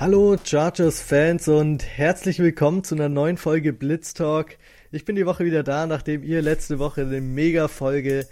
[0.00, 4.56] Hallo Chargers-Fans und herzlich willkommen zu einer neuen Folge Blitz Talk.
[4.92, 8.26] Ich bin die Woche wieder da, nachdem ihr letzte Woche eine Mega-Folge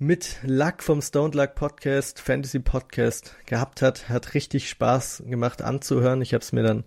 [0.00, 4.08] mit Luck vom Stone Luck Podcast, Fantasy Podcast gehabt hat.
[4.08, 6.22] Hat richtig Spaß gemacht anzuhören.
[6.22, 6.82] Ich habe es mir dann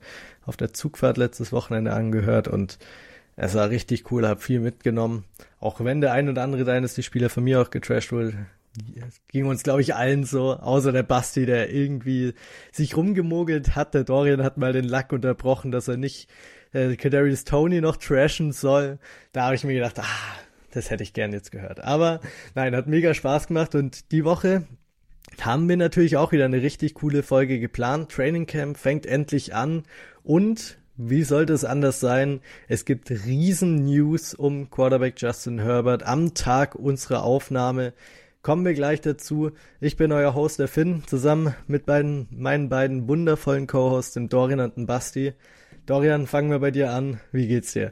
[0.46, 2.78] auf der Zugfahrt letztes Wochenende angehört und
[3.38, 5.24] es war richtig cool, habe viel mitgenommen.
[5.62, 8.48] Auch wenn der ein oder andere Dynasty-Spieler von mir auch getrashed wurde,
[9.28, 12.34] ging uns, glaube ich, allen so, außer der Basti, der irgendwie
[12.72, 13.94] sich rumgemogelt hat.
[13.94, 16.30] Der Dorian hat mal den Lack unterbrochen, dass er nicht
[16.74, 19.00] äh, Kadarius Tony noch trashen soll.
[19.32, 20.36] Da habe ich mir gedacht, ah,
[20.72, 21.80] das hätte ich gern jetzt gehört.
[21.82, 22.20] Aber
[22.54, 24.66] nein, hat mega Spaß gemacht und die Woche
[25.42, 28.12] haben wir natürlich auch wieder eine richtig coole Folge geplant.
[28.12, 29.84] Training Camp fängt endlich an
[30.23, 32.40] und wie sollte es anders sein?
[32.70, 37.94] Es gibt riesen News um Quarterback Justin Herbert am Tag unserer Aufnahme.
[38.45, 39.50] Kommen wir gleich dazu.
[39.81, 44.59] Ich bin euer Host, der Finn, zusammen mit beiden, meinen beiden wundervollen Co-Hosts, dem Dorian
[44.59, 45.33] und dem Basti.
[45.88, 47.20] Dorian, fangen wir bei dir an.
[47.31, 47.92] Wie geht's dir?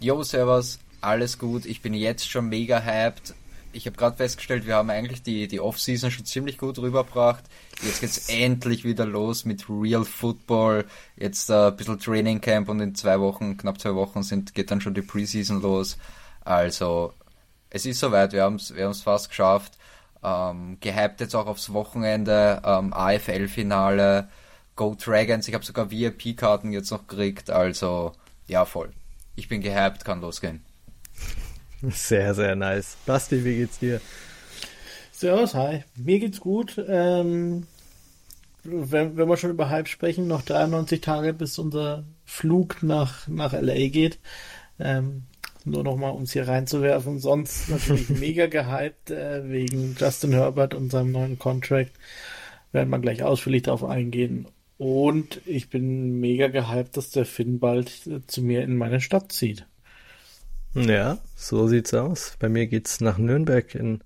[0.00, 0.80] Jo, servus.
[1.00, 1.64] Alles gut.
[1.64, 3.32] Ich bin jetzt schon mega hyped.
[3.72, 7.44] Ich habe gerade festgestellt, wir haben eigentlich die, die Off-Season schon ziemlich gut rübergebracht.
[7.82, 10.84] Jetzt geht's endlich wieder los mit Real Football.
[11.16, 14.70] Jetzt äh, ein bisschen Training Camp und in zwei Wochen, knapp zwei Wochen sind, geht
[14.70, 15.96] dann schon die Preseason los.
[16.44, 17.14] Also
[17.74, 19.76] es ist soweit, wir haben es wir haben's fast geschafft.
[20.22, 24.28] Ähm, gehypt jetzt auch aufs Wochenende, ähm, AFL-Finale,
[24.76, 28.12] Go Dragons, ich habe sogar VIP-Karten jetzt noch gekriegt, also
[28.46, 28.90] ja, voll.
[29.34, 30.64] Ich bin gehypt, kann losgehen.
[31.82, 32.96] Sehr, sehr nice.
[33.04, 34.00] Basti, wie geht's dir?
[35.12, 35.84] Servus, hi.
[35.96, 36.82] Mir geht's gut.
[36.88, 37.66] Ähm,
[38.62, 43.52] wenn, wenn wir schon über Hype sprechen, noch 93 Tage, bis unser Flug nach, nach
[43.52, 44.18] LA geht.
[44.78, 45.24] Ähm,
[45.64, 47.18] nur nochmal, um es hier reinzuwerfen.
[47.18, 51.92] Sonst natürlich mega gehypt äh, wegen Justin Herbert und seinem neuen Contract.
[52.72, 54.48] Werden wir gleich ausführlich darauf eingehen.
[54.76, 59.32] Und ich bin mega gehypt, dass der Finn bald äh, zu mir in meine Stadt
[59.32, 59.66] zieht.
[60.74, 62.36] Ja, so sieht's aus.
[62.40, 64.02] Bei mir geht's nach Nürnberg in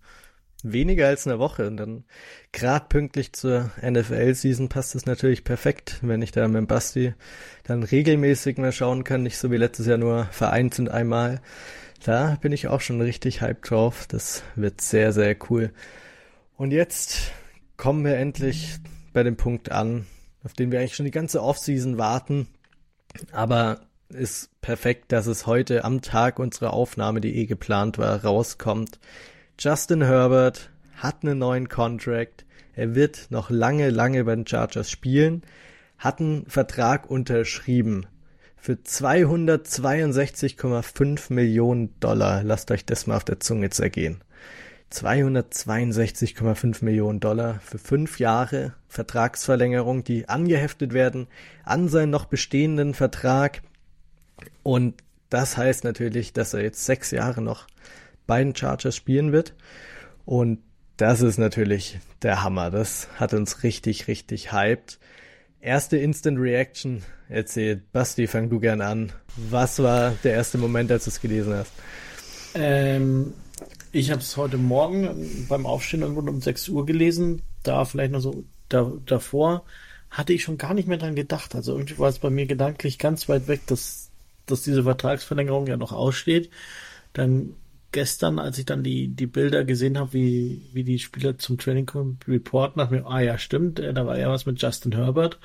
[0.63, 2.05] weniger als einer Woche und dann
[2.53, 7.15] gerade pünktlich zur NFL-Season passt es natürlich perfekt, wenn ich da mit dem Basti
[7.65, 11.41] dann regelmäßig mal schauen kann, nicht so wie letztes Jahr nur vereinzelt einmal.
[12.05, 14.07] Da bin ich auch schon richtig hyped drauf.
[14.09, 15.73] Das wird sehr, sehr cool.
[16.57, 17.33] Und jetzt
[17.77, 18.77] kommen wir endlich
[19.13, 20.07] bei dem Punkt an,
[20.45, 22.49] auf den wir eigentlich schon die ganze Offseason warten.
[23.33, 28.99] Aber ist perfekt, dass es heute am Tag unserer Aufnahme, die eh geplant war, rauskommt.
[29.61, 32.45] Justin Herbert hat einen neuen Contract.
[32.77, 35.43] Er wird noch lange, lange bei den Chargers spielen.
[35.99, 38.07] Hat einen Vertrag unterschrieben
[38.57, 42.45] für 262,5 Millionen Dollar.
[42.45, 44.23] Lasst euch das mal auf der Zunge zergehen.
[44.93, 51.27] 262,5 Millionen Dollar für fünf Jahre Vertragsverlängerung, die angeheftet werden
[51.65, 53.63] an seinen noch bestehenden Vertrag.
[54.63, 57.67] Und das heißt natürlich, dass er jetzt sechs Jahre noch
[58.29, 59.55] beiden Chargers spielen wird.
[60.25, 60.61] Und
[60.97, 62.71] das ist natürlich der Hammer.
[62.71, 65.01] Das hat uns richtig, richtig hyped.
[65.61, 67.91] Erste Instant Reaction erzählt.
[67.91, 69.13] Basti, fang du gern an.
[69.37, 71.73] Was war der erste Moment, als du es gelesen hast?
[72.55, 73.33] Ähm,
[73.91, 77.43] ich habe es heute Morgen beim Aufstehen irgendwo um 6 Uhr gelesen.
[77.63, 79.65] Da vielleicht noch so da, davor
[80.11, 81.55] hatte ich schon gar nicht mehr dran gedacht.
[81.55, 84.11] Also irgendwie war es bei mir gedanklich ganz weit weg, dass,
[84.47, 86.51] dass diese Vertragsverlängerung ja noch aussteht.
[87.13, 87.55] Dann
[87.93, 91.87] gestern, als ich dann die, die Bilder gesehen habe, wie, wie die Spieler zum Training
[91.87, 95.39] kommen, reporten, nach mir, ah ja, stimmt, äh, da war ja was mit Justin Herbert.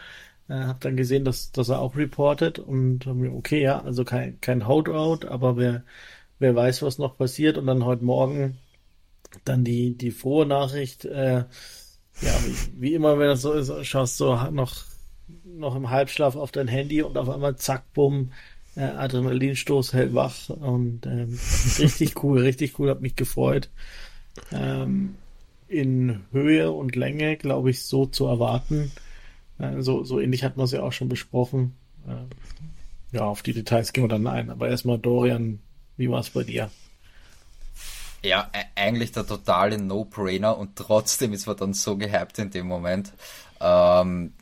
[0.49, 4.03] Äh, hab dann gesehen, dass, dass er auch reportet und hab mir, okay, ja, also
[4.03, 5.83] kein, kein Holdout, aber wer,
[6.39, 7.57] wer weiß, was noch passiert.
[7.57, 8.57] Und dann heute Morgen
[9.45, 11.45] dann die, die frohe Nachricht, äh,
[12.21, 14.83] ja, wie, wie immer, wenn das so ist, schaust du noch,
[15.45, 18.31] noch im Halbschlaf auf dein Handy und auf einmal zack, bumm,
[18.75, 21.37] äh, Adrenalinstoß hellwach und ähm,
[21.79, 23.69] richtig cool, richtig cool, hat mich gefreut.
[24.51, 25.15] Ähm,
[25.67, 28.91] in Höhe und Länge, glaube ich, so zu erwarten.
[29.59, 31.75] Äh, so, so ähnlich hat man es ja auch schon besprochen.
[32.07, 34.49] Äh, ja, auf die Details gehen wir dann ein.
[34.49, 35.59] Aber erstmal, Dorian,
[35.97, 36.71] wie war es bei dir?
[38.23, 43.11] Ja, eigentlich der totale No-Brainer und trotzdem ist man dann so gehypt in dem Moment.
[43.59, 44.33] Ähm,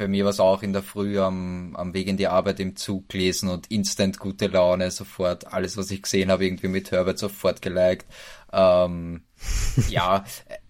[0.00, 2.74] bei mir war es auch in der Früh am, am Weg in die Arbeit im
[2.74, 7.18] Zug gelesen und instant gute Laune, sofort alles, was ich gesehen habe, irgendwie mit Herbert
[7.18, 8.06] sofort geliked.
[8.50, 9.24] Ähm,
[9.90, 10.24] ja,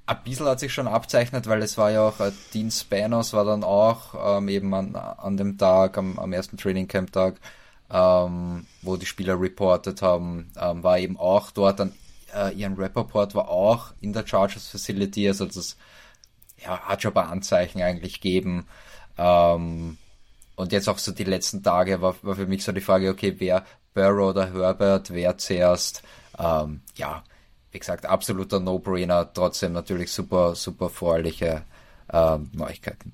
[0.07, 3.45] ein bisschen hat sich schon abzeichnet, weil es war ja auch, äh, Dean Spanos war
[3.45, 7.37] dann auch ähm, eben an, an dem Tag, am, am ersten Training Camp Tag,
[7.89, 11.95] ähm, wo die Spieler reportet haben, ähm, war eben auch dort dann,
[12.35, 15.77] äh, Ian Rappaport war auch in der Chargers Facility, also das
[16.59, 18.67] ja, hat schon ein paar Anzeichen eigentlich gegeben,
[19.21, 19.99] Ähm,
[20.57, 23.35] und jetzt auch so die letzten Tage war, war für mich so die Frage, okay,
[23.39, 26.03] wer Burrow oder Herbert, wer zuerst?
[26.39, 27.23] Ähm, ja,
[27.71, 31.63] wie gesagt, absoluter No-Brainer, trotzdem natürlich super, super freundliche
[32.13, 33.13] ähm, Neuigkeiten.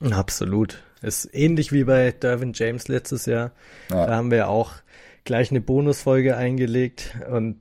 [0.00, 0.82] Absolut.
[1.02, 3.50] Ist ähnlich wie bei Dervin James letztes Jahr.
[3.90, 4.06] Ja.
[4.06, 4.72] Da haben wir auch
[5.24, 7.58] gleich eine Bonusfolge eingelegt und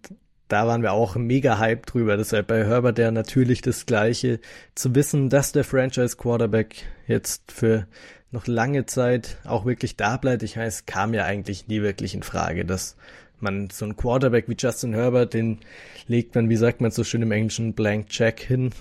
[0.48, 2.18] da waren wir auch mega hype drüber.
[2.18, 4.40] Deshalb bei Herbert ja natürlich das Gleiche.
[4.76, 7.88] Zu wissen, dass der Franchise Quarterback jetzt für
[8.32, 12.24] noch lange Zeit auch wirklich da bleibt, ich weiß, kam ja eigentlich nie wirklich in
[12.24, 12.98] Frage, dass
[13.40, 15.60] man so einen Quarterback wie Justin Herbert, den
[16.08, 18.72] legt man, wie sagt man so schön im Englischen, blank check hin.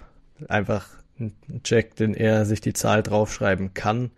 [0.49, 4.11] Einfach ein Check, den er sich die Zahl draufschreiben kann.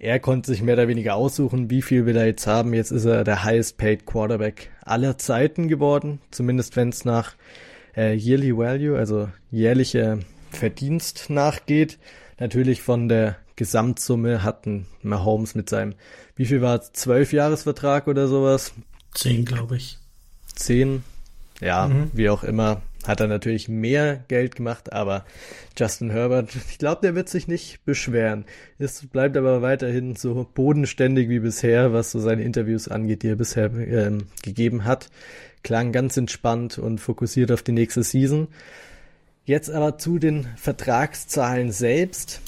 [0.00, 2.72] Er konnte sich mehr oder weniger aussuchen, wie viel will er jetzt haben.
[2.72, 7.34] Jetzt ist er der highest paid Quarterback aller Zeiten geworden, zumindest wenn es nach
[7.96, 10.18] äh, Yearly Value, also jährlicher
[10.50, 11.98] Verdienst nachgeht.
[12.38, 15.94] Natürlich von der Gesamtsumme hatten Mahomes mit seinem,
[16.36, 18.72] wie viel war es, zwölf Jahresvertrag oder sowas?
[19.14, 19.98] Zehn, glaube ich.
[20.54, 21.02] Zehn,
[21.60, 22.12] ja, mhm.
[22.12, 25.24] wie auch immer hat er natürlich mehr Geld gemacht, aber
[25.76, 28.44] Justin Herbert, ich glaube, der wird sich nicht beschweren.
[28.78, 33.36] Es bleibt aber weiterhin so bodenständig wie bisher, was so seine Interviews angeht, die er
[33.36, 35.08] bisher ähm, gegeben hat.
[35.62, 38.48] Klang ganz entspannt und fokussiert auf die nächste Season.
[39.44, 42.42] Jetzt aber zu den Vertragszahlen selbst.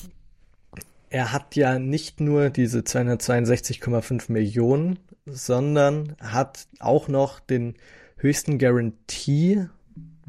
[1.08, 7.74] Er hat ja nicht nur diese 262,5 Millionen, sondern hat auch noch den
[8.16, 9.66] höchsten Guarantee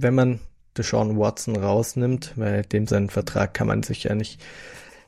[0.02, 0.40] wenn man
[0.78, 4.42] Deshaun Watson rausnimmt, weil dem seinen Vertrag kann man sich ja nicht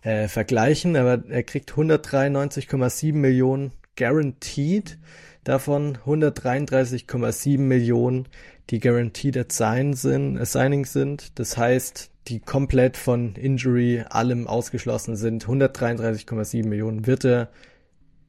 [0.02, 4.98] äh, vergleichen, aber er kriegt 193,7 Millionen guaranteed,
[5.44, 8.28] davon 133,7 Millionen,
[8.70, 11.40] die guaranteed Sign sind, äh, Signing sind.
[11.40, 15.46] Das heißt, die komplett von Injury allem ausgeschlossen sind.
[15.46, 17.50] 133,7 Millionen wird er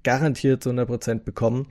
[0.03, 1.67] garantiert zu 100% bekommen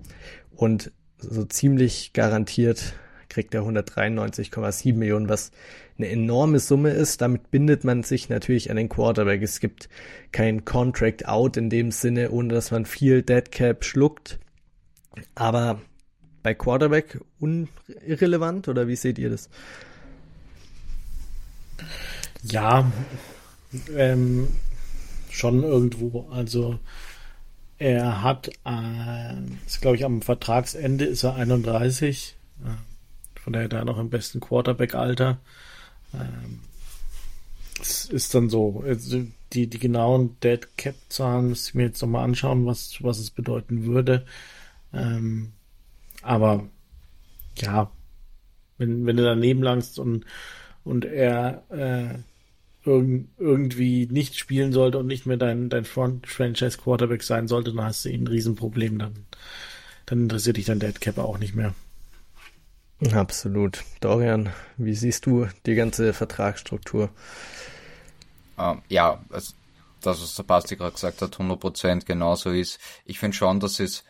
[0.55, 2.95] und so ziemlich garantiert
[3.33, 5.51] kriegt er 193,7 Millionen, was
[5.97, 7.19] eine enorme Summe ist.
[7.21, 9.41] Damit bindet man sich natürlich an den Quarterback.
[9.41, 9.89] Es gibt
[10.31, 14.39] kein Contract Out in dem Sinne, ohne dass man viel Dead Cap schluckt.
[15.33, 15.81] Aber
[16.43, 19.49] bei Quarterback unirrelevant oder wie seht ihr das?
[22.43, 22.91] Ja,
[23.95, 24.47] ähm,
[25.31, 26.29] schon irgendwo.
[26.29, 26.77] Also
[27.79, 29.33] er hat, äh,
[29.65, 32.35] ist glaube ich am Vertragsende ist er 31.
[33.43, 35.37] Von daher da noch im besten Quarterback-Alter.
[36.13, 36.61] Ähm,
[37.81, 38.83] es ist dann so,
[39.51, 43.85] die, die genauen Dead Cap-Zahlen müsste ich mir jetzt nochmal anschauen, was, was es bedeuten
[43.85, 44.25] würde.
[44.93, 45.51] Ähm,
[46.21, 46.69] aber
[47.57, 47.91] ja,
[48.77, 50.25] wenn, wenn du daneben langst und,
[50.85, 52.19] und er äh,
[52.89, 58.05] irg irgendwie nicht spielen sollte und nicht mehr dein, dein Franchise-Quarterback sein sollte, dann hast
[58.05, 58.99] du ein Riesenproblem.
[58.99, 59.25] Dann,
[60.05, 61.73] dann interessiert dich dein Dead Cap auch nicht mehr.
[63.11, 63.83] Absolut.
[63.99, 67.09] Dorian, wie siehst du die ganze Vertragsstruktur?
[68.57, 69.53] Ähm, ja, also
[70.01, 72.79] das, was der Basti gerade gesagt hat, 100% genauso ist.
[73.05, 74.03] Ich finde schon, dass sie es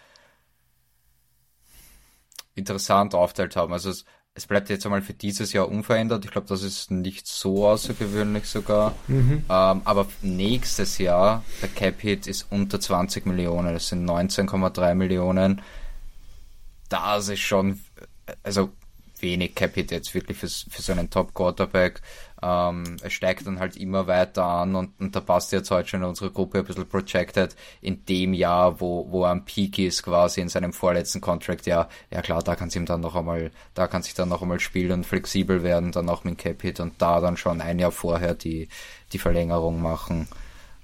[2.55, 3.73] interessant aufteilt haben.
[3.73, 6.25] Also es, es, bleibt jetzt einmal für dieses Jahr unverändert.
[6.25, 8.95] Ich glaube, das ist nicht so außergewöhnlich sogar.
[9.07, 9.43] Mhm.
[9.49, 13.73] Ähm, aber nächstes Jahr, der Cap-Hit ist unter 20 Millionen.
[13.73, 15.61] Das sind 19,3 Millionen.
[16.89, 17.79] Das ist schon,
[18.43, 18.71] also
[19.23, 22.01] wenig Capit jetzt wirklich für, für so einen Top-Quarterback.
[22.43, 26.01] Ähm, er steigt dann halt immer weiter an und, und da passt jetzt heute schon
[26.01, 30.03] in unserer Gruppe ein bisschen projected in dem Jahr, wo, wo er am Peak ist,
[30.03, 31.65] quasi in seinem vorletzten Contract.
[31.65, 34.41] Ja, ja klar, da kann es ihm dann noch einmal, da kann sich dann noch
[34.41, 37.91] einmal spielen und flexibel werden, dann auch mit Capit und da dann schon ein Jahr
[37.91, 38.67] vorher die,
[39.13, 40.27] die Verlängerung machen.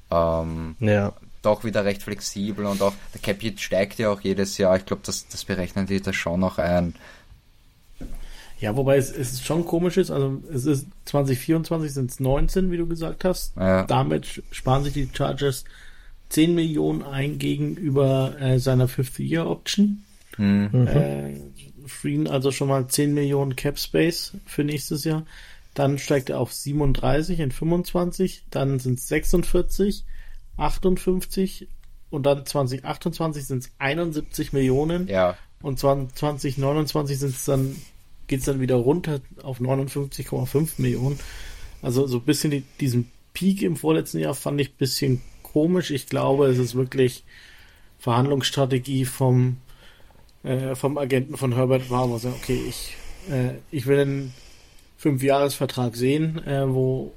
[0.09, 4.75] Ähm, ja doch wieder recht flexibel und auch der Capit steigt ja auch jedes Jahr.
[4.77, 6.95] Ich glaube, das, das berechnen die da schon noch ein.
[8.59, 12.77] Ja, wobei es, es schon komisch ist, also es ist 2024 sind es 19, wie
[12.77, 13.55] du gesagt hast.
[13.55, 13.83] Ja.
[13.83, 15.63] Damit sparen sich die Chargers
[16.29, 20.03] 10 Millionen ein gegenüber äh, seiner Fifth-Year-Option.
[20.37, 20.87] Mhm.
[20.87, 21.35] Äh,
[21.87, 25.25] Freen also schon mal 10 Millionen Cap Space für nächstes Jahr.
[25.73, 30.03] Dann steigt er auf 37 in 25, dann sind es 46,
[30.57, 31.67] 58
[32.09, 35.07] und dann 2028 sind es 71 Millionen.
[35.07, 35.37] Ja.
[35.61, 37.75] Und 2029 sind es dann
[38.29, 41.19] geht es dann wieder runter auf 59,5 Millionen.
[41.81, 45.91] Also so ein bisschen die, diesen Peak im vorletzten Jahr fand ich ein bisschen komisch.
[45.91, 47.25] Ich glaube, es ist wirklich
[47.99, 49.57] Verhandlungsstrategie vom,
[50.43, 52.95] äh, vom Agenten von Herbert war, wo er sagt, okay, ich,
[53.29, 54.33] äh, ich will einen
[54.97, 57.11] Fünfjahresvertrag sehen, äh, wo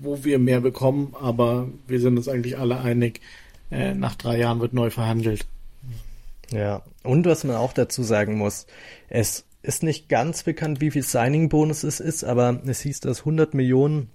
[0.00, 3.20] wo wir mehr bekommen, aber wir sind uns eigentlich alle einig,
[3.70, 5.46] äh, nach drei Jahren wird neu verhandelt.
[6.50, 8.66] Ja, und was man auch dazu sagen muss,
[9.08, 13.54] es ist nicht ganz bekannt, wie viel Signing-Bonus es ist, aber es hieß, dass 100
[13.54, 14.10] Millionen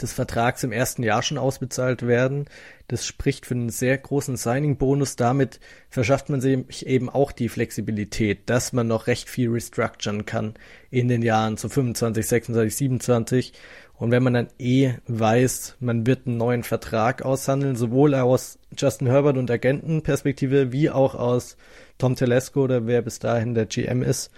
[0.00, 2.46] des Vertrags im ersten Jahr schon ausbezahlt werden.
[2.88, 5.16] Das spricht für einen sehr großen Signing-Bonus.
[5.16, 10.54] Damit verschafft man sich eben auch die Flexibilität, dass man noch recht viel restructuren kann
[10.90, 13.52] in den Jahren zu 25, 26, 27.
[13.94, 19.06] Und wenn man dann eh weiß, man wird einen neuen Vertrag aushandeln, sowohl aus Justin
[19.06, 21.56] Herbert und Agentenperspektive wie auch aus
[21.98, 24.30] Tom Telesco oder wer bis dahin der GM ist,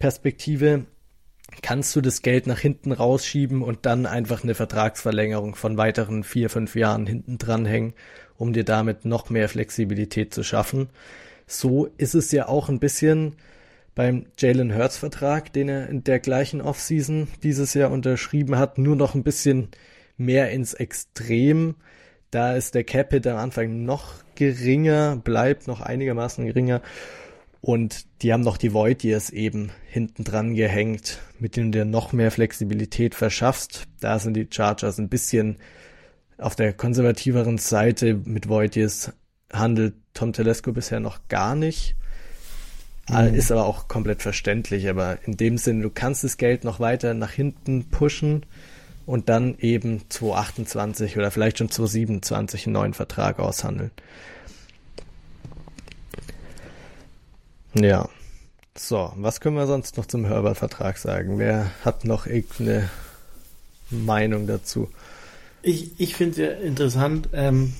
[0.00, 0.86] Perspektive,
[1.62, 6.48] kannst du das Geld nach hinten rausschieben und dann einfach eine Vertragsverlängerung von weiteren vier,
[6.50, 7.92] fünf Jahren hinten dranhängen,
[8.36, 10.88] um dir damit noch mehr Flexibilität zu schaffen.
[11.46, 13.36] So ist es ja auch ein bisschen
[13.94, 18.96] beim Jalen Hurts Vertrag, den er in der gleichen Offseason dieses Jahr unterschrieben hat, nur
[18.96, 19.68] noch ein bisschen
[20.16, 21.74] mehr ins Extrem.
[22.30, 26.80] Da ist der Cap Hit am Anfang noch geringer, bleibt noch einigermaßen geringer
[27.60, 32.12] und die haben noch die Void-Years eben hinten dran gehängt, mit denen du dir noch
[32.12, 33.86] mehr Flexibilität verschaffst.
[34.00, 35.56] Da sind die Chargers ein bisschen
[36.38, 38.14] auf der konservativeren Seite.
[38.14, 39.12] Mit Void-Years
[39.52, 41.96] handelt Tom Telesco bisher noch gar nicht.
[43.08, 43.34] Mhm.
[43.34, 44.88] Ist aber auch komplett verständlich.
[44.88, 48.46] Aber in dem Sinne, du kannst das Geld noch weiter nach hinten pushen
[49.04, 53.90] und dann eben 228 oder vielleicht schon 227 einen neuen Vertrag aushandeln.
[57.74, 58.08] Ja.
[58.76, 61.38] So, was können wir sonst noch zum Herbert-Vertrag sagen?
[61.38, 62.88] Wer hat noch irgendeine
[63.90, 64.88] Meinung dazu?
[65.62, 67.74] Ich, ich finde es ja interessant, ähm,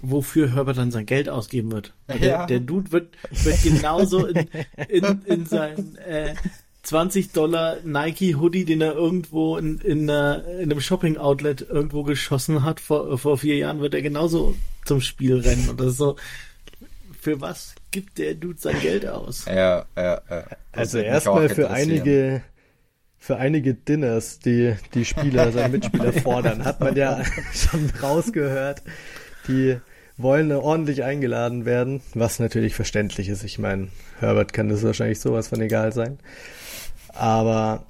[0.00, 1.92] wofür Herbert dann sein Geld ausgeben wird.
[2.08, 2.46] Der, ja.
[2.46, 4.48] der Dude wird, wird genauso in,
[4.88, 6.34] in, in sein äh,
[6.82, 12.02] 20 Dollar Nike Hoodie, den er irgendwo in, in, einer, in einem Shopping Outlet irgendwo
[12.02, 15.68] geschossen hat vor, vor vier Jahren, wird er genauso zum Spiel rennen.
[15.68, 16.16] Und das ist so,
[17.22, 19.44] für was gibt der Dude sein Geld aus?
[19.44, 20.44] Ja, ja, ja.
[20.72, 22.42] Also erstmal für einige
[23.16, 27.22] für einige Dinners, die die Spieler, seine Mitspieler fordern, hat man ja
[27.54, 28.82] schon rausgehört.
[29.46, 29.78] Die
[30.16, 33.44] wollen ordentlich eingeladen werden, was natürlich verständlich ist.
[33.44, 36.18] Ich meine, Herbert kann das wahrscheinlich sowas von egal sein.
[37.10, 37.86] Aber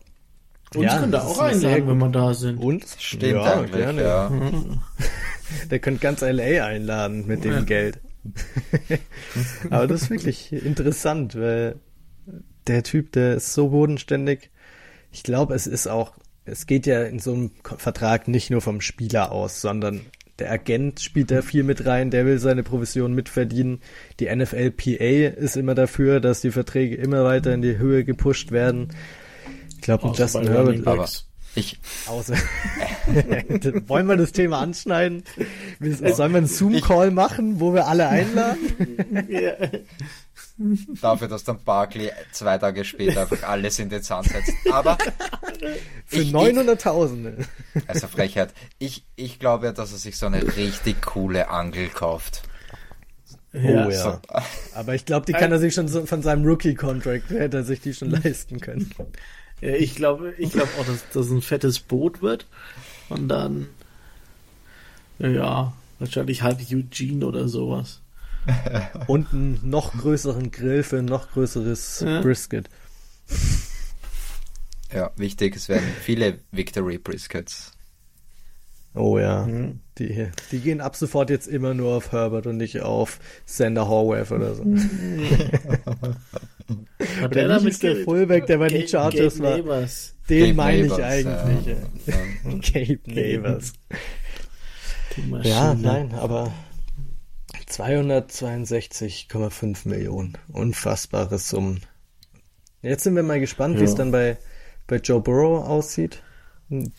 [0.74, 2.58] uns ja, können da auch einladen, wenn wir da sind.
[2.58, 2.96] Uns?
[2.98, 4.02] Stimmt ja, gerne.
[4.02, 4.30] Ja.
[5.70, 7.60] Der könnte ganz LA einladen mit dem ja.
[7.62, 7.98] Geld.
[9.70, 11.76] Aber das ist wirklich interessant, weil
[12.66, 14.50] der Typ, der ist so bodenständig.
[15.10, 16.12] Ich glaube, es ist auch,
[16.44, 20.00] es geht ja in so einem Vertrag nicht nur vom Spieler aus, sondern
[20.38, 23.80] der Agent spielt da viel mit rein, der will seine Provision mitverdienen.
[24.18, 28.88] Die NFLPA ist immer dafür, dass die Verträge immer weiter in die Höhe gepusht werden.
[29.74, 31.26] Ich glaube, Justin Herbert.
[31.54, 31.78] Ich.
[32.06, 32.34] Außer.
[33.86, 35.24] Wollen wir das Thema anschneiden?
[35.80, 38.58] Sollen wir einen Zoom-Call machen, wo wir alle einladen?
[41.00, 44.52] Dafür, dass dann Barkley zwei Tage später einfach alles in den Zahn setzt.
[44.70, 44.96] Aber.
[46.06, 47.44] Für 900.000.
[47.86, 48.52] Also Frechheit.
[48.78, 52.42] Ich, ich glaube ja, dass er sich so eine richtig coole Angel kauft.
[53.52, 53.86] Ja.
[53.86, 54.20] Oh ja.
[54.74, 57.80] Aber ich glaube, die kann er sich schon so von seinem Rookie-Contract, hätte er sich
[57.80, 58.90] die schon leisten können.
[59.62, 62.46] Ja, ich glaube ich glaube auch, dass das ein fettes Boot wird.
[63.08, 63.68] Und dann,
[65.18, 68.00] ja, wahrscheinlich halt Eugene oder sowas.
[69.06, 72.20] Und einen noch größeren Grill für ein noch größeres ja.
[72.20, 72.68] Brisket.
[74.92, 77.72] Ja, wichtig, es werden viele Victory Briskets.
[78.94, 79.80] Oh ja, mhm.
[79.96, 84.32] die, die gehen ab sofort jetzt immer nur auf Herbert und nicht auf Sander Horwath
[84.32, 84.64] oder so.
[87.20, 89.56] Hat der damit der Fullback, der bei den Chargers war.
[89.56, 90.14] Neighbors.
[90.28, 91.76] Den meine ich eigentlich.
[92.06, 92.14] Ja.
[92.44, 93.72] Gabe Neighbors.
[95.42, 96.52] Ja, nein, aber
[97.68, 100.38] 262,5 Millionen.
[100.52, 101.80] Unfassbare Summen.
[102.82, 103.80] Jetzt sind wir mal gespannt, ja.
[103.80, 104.36] wie es dann bei,
[104.86, 106.22] bei Joe Burrow aussieht.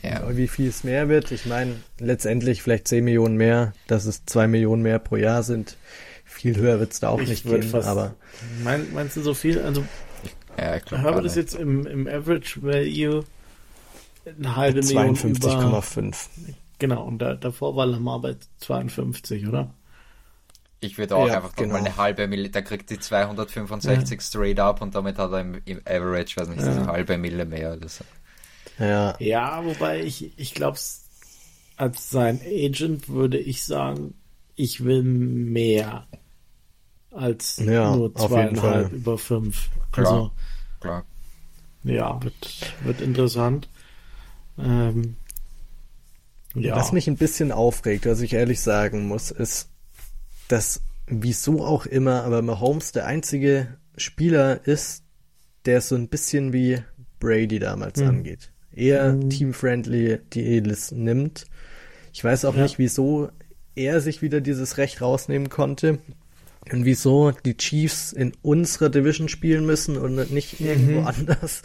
[0.03, 0.35] Ja.
[0.35, 1.31] Wie viel es mehr wird.
[1.31, 5.77] Ich meine, letztendlich vielleicht 10 Millionen mehr, dass es 2 Millionen mehr pro Jahr sind.
[6.43, 8.15] Viel höher wird es da auch ich nicht gehen, fast, aber.
[8.65, 9.61] Mein, meinst du so viel?
[9.61, 9.81] Also,
[10.59, 11.03] ja, ich glaube.
[11.05, 13.23] Habe das jetzt im, im Average Value
[14.25, 16.27] eine halbe 52,5.
[16.79, 19.73] Genau, und da, davor war Lamar bei 52, oder?
[20.81, 21.75] Ich würde auch ja, einfach genau.
[21.75, 24.21] mal eine halbe Mille, da kriegt die 265 ja.
[24.21, 26.73] straight up und damit hat er im, im Average, weiß nicht, ja.
[26.73, 28.03] eine halbe Mille mehr oder so.
[28.79, 29.15] Ja.
[29.17, 30.77] Ja, wobei ich, ich glaube,
[31.77, 34.15] als sein Agent würde ich sagen,
[34.57, 36.05] ich will mehr
[37.13, 39.69] als ja, nur zweieinhalb über fünf.
[39.91, 40.31] Klar, also,
[40.79, 41.05] klar.
[41.83, 43.69] Ja, wird, wird interessant.
[44.57, 45.15] Ähm,
[46.55, 46.75] Ja.
[46.75, 49.69] Was mich ein bisschen aufregt, was ich ehrlich sagen muss, ist,
[50.47, 55.03] dass wieso auch immer, aber Mahomes der einzige Spieler ist,
[55.65, 56.79] der so ein bisschen wie
[57.19, 58.07] Brady damals mhm.
[58.07, 58.51] angeht.
[58.71, 59.29] Eher mhm.
[59.29, 61.45] team-friendly die Elis nimmt.
[62.13, 62.63] Ich weiß auch ja.
[62.63, 63.29] nicht, wieso
[63.75, 65.99] er sich wieder dieses Recht rausnehmen konnte
[66.71, 70.67] und wieso die Chiefs in unserer Division spielen müssen und nicht mhm.
[70.67, 71.61] irgendwo anders.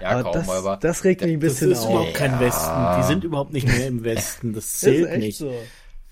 [0.00, 1.78] Ja, aber kaum, das, aber das regt mich ein bisschen auf.
[1.78, 1.90] Das ist auf.
[1.92, 2.40] überhaupt kein ja.
[2.40, 2.96] Westen.
[2.98, 4.52] Die sind überhaupt nicht mehr im Westen.
[4.52, 5.38] Das zählt nicht.
[5.38, 5.54] So.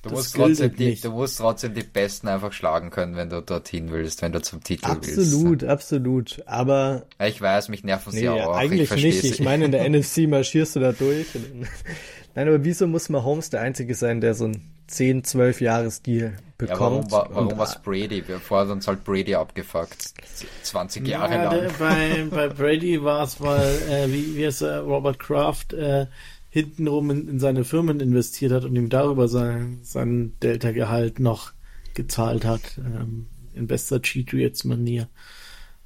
[0.02, 3.92] Du musst, trotzdem die, du musst trotzdem die Besten einfach schlagen können, wenn du dorthin
[3.92, 5.64] willst, wenn du zum Titel absolut, willst.
[5.64, 6.42] Absolut, absolut.
[6.46, 7.06] Aber.
[7.24, 8.56] Ich weiß, mich nerven sie nee, auch.
[8.56, 9.24] Eigentlich ich nicht.
[9.24, 11.26] Ich meine, in der NFC marschierst du da durch.
[12.34, 16.36] Nein, aber wieso muss Mahomes der Einzige sein, der so ein 10, 12 Jahres Deal
[16.58, 17.10] bekommt?
[17.10, 18.22] Ja, warum warum war es Brady?
[18.22, 20.14] Hat uns halt Brady abgefuckt.
[20.62, 21.70] 20 Jahre ja, lang.
[21.78, 26.06] bei, bei Brady war es, weil, äh, wie, wie es äh, Robert Kraft äh,
[26.48, 31.52] hintenrum in, in seine Firmen investiert hat und ihm darüber sein, sein Delta-Gehalt noch
[31.94, 32.78] gezahlt hat.
[32.78, 35.08] Ähm, in bester Cheatriots-Manier.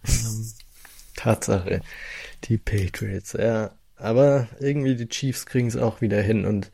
[0.07, 0.53] Ähm.
[1.17, 1.81] Tatsache.
[2.45, 3.73] Die Patriots, ja.
[3.97, 6.71] Aber irgendwie die Chiefs kriegen es auch wieder hin und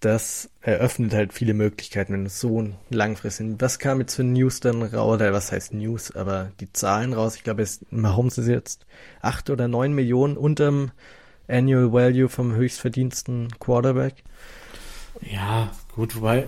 [0.00, 4.82] das eröffnet halt viele Möglichkeiten, wenn es so langfristig Was kam jetzt für News dann
[4.82, 5.14] raus?
[5.14, 6.10] Oder was heißt News?
[6.16, 7.36] Aber die Zahlen raus.
[7.36, 8.84] Ich glaube, Mahomes ist jetzt
[9.20, 10.90] acht oder neun Millionen unterm
[11.46, 14.24] Annual Value vom höchstverdiensten Quarterback.
[15.20, 16.46] Ja, gut, wobei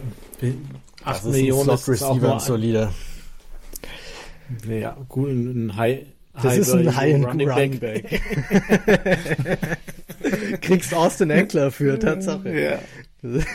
[1.05, 2.93] 8 das Millionen ist, ist auch ein solider.
[4.69, 6.07] Ja, gut, ein High.
[6.35, 8.21] Das High ist ein High Running, Running Back.
[10.61, 12.51] Kriegst Austin Eckler für, Tatsache.
[12.61, 12.79] Ja.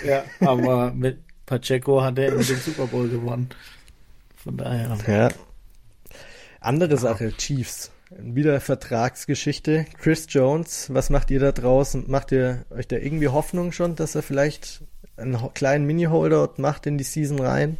[0.05, 3.49] ja, aber mit Pacheco hat er den Super Bowl gewonnen.
[4.37, 4.97] Von daher.
[5.07, 5.29] Ja.
[6.61, 7.91] Andere Sache, Chiefs.
[8.11, 9.85] Wieder Vertragsgeschichte.
[9.99, 12.05] Chris Jones, was macht ihr da draußen?
[12.07, 14.81] Macht ihr euch da irgendwie Hoffnung schon, dass er vielleicht
[15.17, 17.77] einen kleinen Mini-Holdout macht in die Season rein?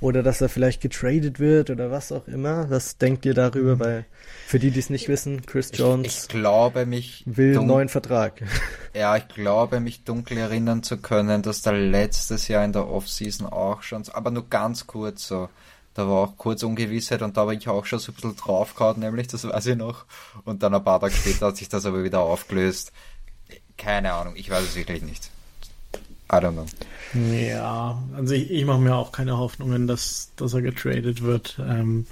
[0.00, 2.70] Oder dass er vielleicht getradet wird oder was auch immer?
[2.70, 3.74] Was denkt ihr darüber?
[3.74, 3.80] Mhm.
[3.80, 4.04] Weil
[4.46, 7.88] für die, die es nicht wissen, Chris Jones ich, ich glaube mich will einen neuen
[7.88, 8.42] Vertrag.
[8.94, 13.46] Ja, ich glaube mich dunkel erinnern zu können, dass der letztes Jahr in der Offseason
[13.46, 15.48] auch schon, aber nur ganz kurz so
[15.98, 19.00] da war auch kurz Ungewissheit und da war ich auch schon so ein bisschen draufgehauen,
[19.00, 20.04] nämlich, das weiß ich noch.
[20.44, 22.92] Und dann ein paar Tage später hat sich das aber wieder aufgelöst.
[23.76, 25.32] Keine Ahnung, ich weiß es wirklich nicht.
[26.30, 26.66] I don't know.
[27.32, 31.58] Ja, also ich, ich mache mir auch keine Hoffnungen, dass, dass er getradet wird.
[31.58, 32.06] Ähm,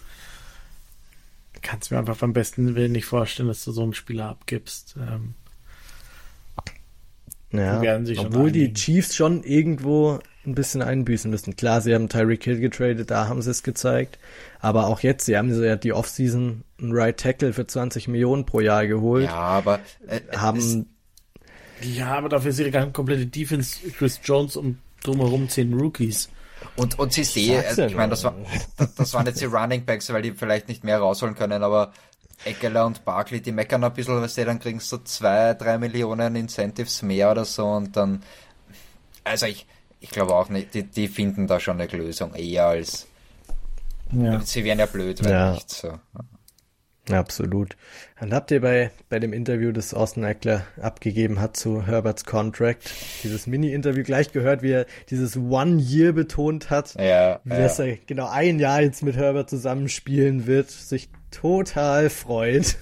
[1.63, 4.95] Kannst mir einfach beim besten Willen nicht vorstellen, dass du so einen Spieler abgibst.
[4.99, 5.35] Ähm,
[7.53, 11.57] ja, obwohl die Chiefs schon irgendwo ein bisschen einbüßen müssen.
[11.57, 14.19] Klar, sie haben Tyreek Hill getradet, da haben sie es gezeigt.
[14.61, 18.61] Aber auch jetzt, sie haben ja die Offseason einen Right Tackle für 20 Millionen pro
[18.61, 19.25] Jahr geholt.
[19.25, 20.87] Ja, aber äh, haben
[21.83, 26.29] ja, aber dafür ist ihre komplette Defense Chris Jones und drumherum zehn Rookies.
[26.77, 28.35] Und, und sie sehen, ich meine, das, war,
[28.97, 31.93] das waren jetzt die Running Backs, weil die vielleicht nicht mehr rausholen können, aber
[32.45, 36.37] Eckler und Barkley, die meckern ein bisschen, was sie dann kriegen so zwei, drei Millionen
[36.37, 38.23] Incentives mehr oder so und dann,
[39.25, 39.67] also ich,
[40.01, 43.07] ich glaube auch nicht, die, die finden da schon eine Lösung eher als
[44.13, 44.41] ja.
[44.41, 45.53] sie wären ja blöd, wenn ja.
[45.53, 45.99] nicht so.
[47.11, 47.77] Absolut.
[48.21, 52.91] Und habt ihr bei, bei dem Interview, das Austin Eckler abgegeben hat zu Herberts Contract,
[53.23, 57.59] dieses Mini-Interview gleich gehört, wie er dieses One Year betont hat, ja, wie ja.
[57.59, 62.77] dass er genau ein Jahr jetzt mit Herbert zusammenspielen wird, sich total freut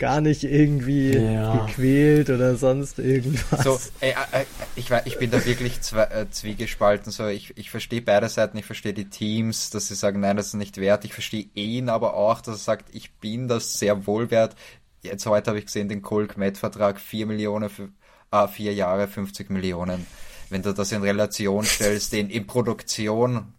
[0.00, 1.66] gar nicht irgendwie ja.
[1.66, 3.62] gequält oder sonst irgendwas.
[3.62, 7.12] So, ey, äh, ich, ich bin da wirklich zwei, äh, zwiegespalten.
[7.12, 10.48] So, ich, ich verstehe beide Seiten, ich verstehe die Teams, dass sie sagen, nein, das
[10.48, 11.04] ist nicht wert.
[11.04, 14.56] Ich verstehe ihn aber auch, dass er sagt, ich bin das sehr wohl wert.
[15.02, 17.90] Jetzt heute habe ich gesehen, den Cole Kmet-Vertrag, 4 Millionen für
[18.30, 20.06] ah, vier Jahre, 50 Millionen.
[20.48, 23.52] Wenn du das in Relation stellst, den in Produktion,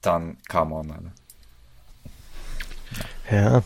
[0.00, 0.90] dann come on.
[0.90, 1.12] Alter.
[3.30, 3.62] Ja,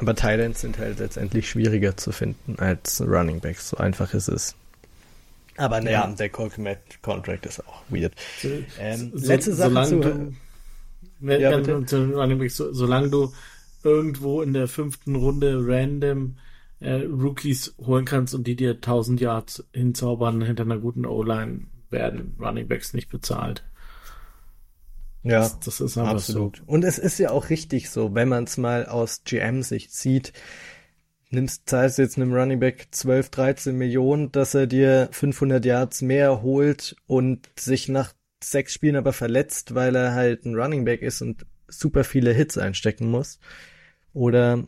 [0.00, 3.70] aber Thailands sind halt letztendlich schwieriger zu finden als Running Backs.
[3.70, 4.54] So einfach ist es.
[5.56, 6.14] Aber naja, ja.
[6.14, 8.14] der Contract ist auch weird.
[8.78, 10.34] Ähm, so, letzte Sache solange zu, du,
[11.20, 13.32] wenn, ja, zu Running Backs, so, solange du
[13.84, 16.36] irgendwo in der fünften Runde random
[16.80, 22.36] äh, Rookies holen kannst und die dir 1000 Yards hinzaubern hinter einer guten O-Line, werden
[22.40, 23.64] Running Backs nicht bezahlt.
[25.22, 26.58] Ja, das, das ist absolut.
[26.58, 26.62] So.
[26.66, 30.32] Und es ist ja auch richtig so, wenn man es mal aus GM-Sicht sieht,
[31.30, 36.42] nimmst, zahlst jetzt einem Running Back 12, 13 Millionen, dass er dir 500 Yards mehr
[36.42, 41.20] holt und sich nach sechs Spielen aber verletzt, weil er halt ein Running Back ist
[41.22, 43.38] und super viele Hits einstecken muss.
[44.12, 44.66] Oder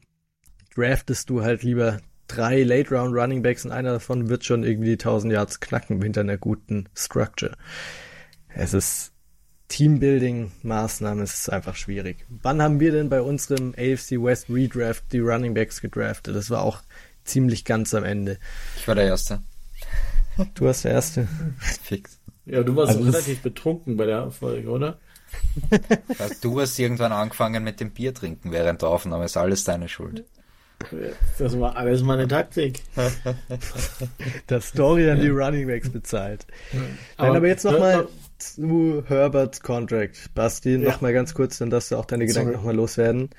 [0.74, 4.88] draftest du halt lieber drei Late Round Running Backs und einer davon wird schon irgendwie
[4.88, 7.56] die 1000 Yards knacken hinter einer guten Structure.
[8.48, 9.11] Es ist
[9.72, 12.26] Teambuilding-Maßnahmen, es ist einfach schwierig.
[12.28, 16.36] Wann haben wir denn bei unserem AFC West Redraft die Running Backs gedraftet?
[16.36, 16.82] Das war auch
[17.24, 18.38] ziemlich ganz am Ende.
[18.76, 19.40] Ich war der Erste.
[20.54, 21.26] Du warst der Erste.
[21.82, 22.18] Fix.
[22.44, 24.98] Ja, du warst also relativ betrunken bei der Folge, oder?
[26.42, 30.24] du hast irgendwann angefangen mit dem Bier trinken während der Aufnahme, ist alles deine Schuld.
[31.38, 32.82] Das war alles meine Taktik.
[34.48, 36.46] Das Story an die Running Backs bezahlt.
[37.16, 38.08] Aber, Nein, aber jetzt nochmal
[38.42, 40.34] zu Herberts Contract.
[40.34, 40.78] Basti, ja.
[40.78, 43.30] nochmal ganz kurz, dann darfst du auch deine Gedanken nochmal loswerden.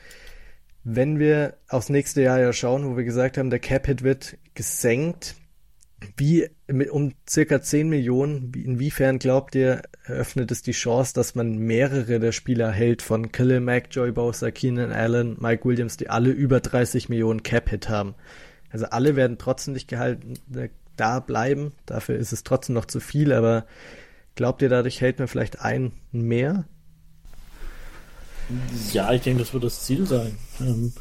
[0.83, 5.35] Wenn wir aufs nächste Jahr ja schauen, wo wir gesagt haben, der Cap-Hit wird gesenkt,
[6.17, 11.57] wie mit, um circa 10 Millionen, inwiefern glaubt ihr, eröffnet es die Chance, dass man
[11.57, 16.31] mehrere der Spieler hält von Khalil Mack, Joey Bosa, Keenan Allen, Mike Williams, die alle
[16.31, 18.15] über 30 Millionen Cap-Hit haben?
[18.69, 20.33] Also alle werden trotzdem nicht gehalten,
[20.95, 21.73] da bleiben.
[21.85, 23.65] Dafür ist es trotzdem noch zu viel, aber
[24.35, 26.65] glaubt ihr, dadurch hält man vielleicht einen mehr?
[28.91, 30.37] Ja, ich denke, das wird das Ziel sein.
[30.59, 30.93] Ähm,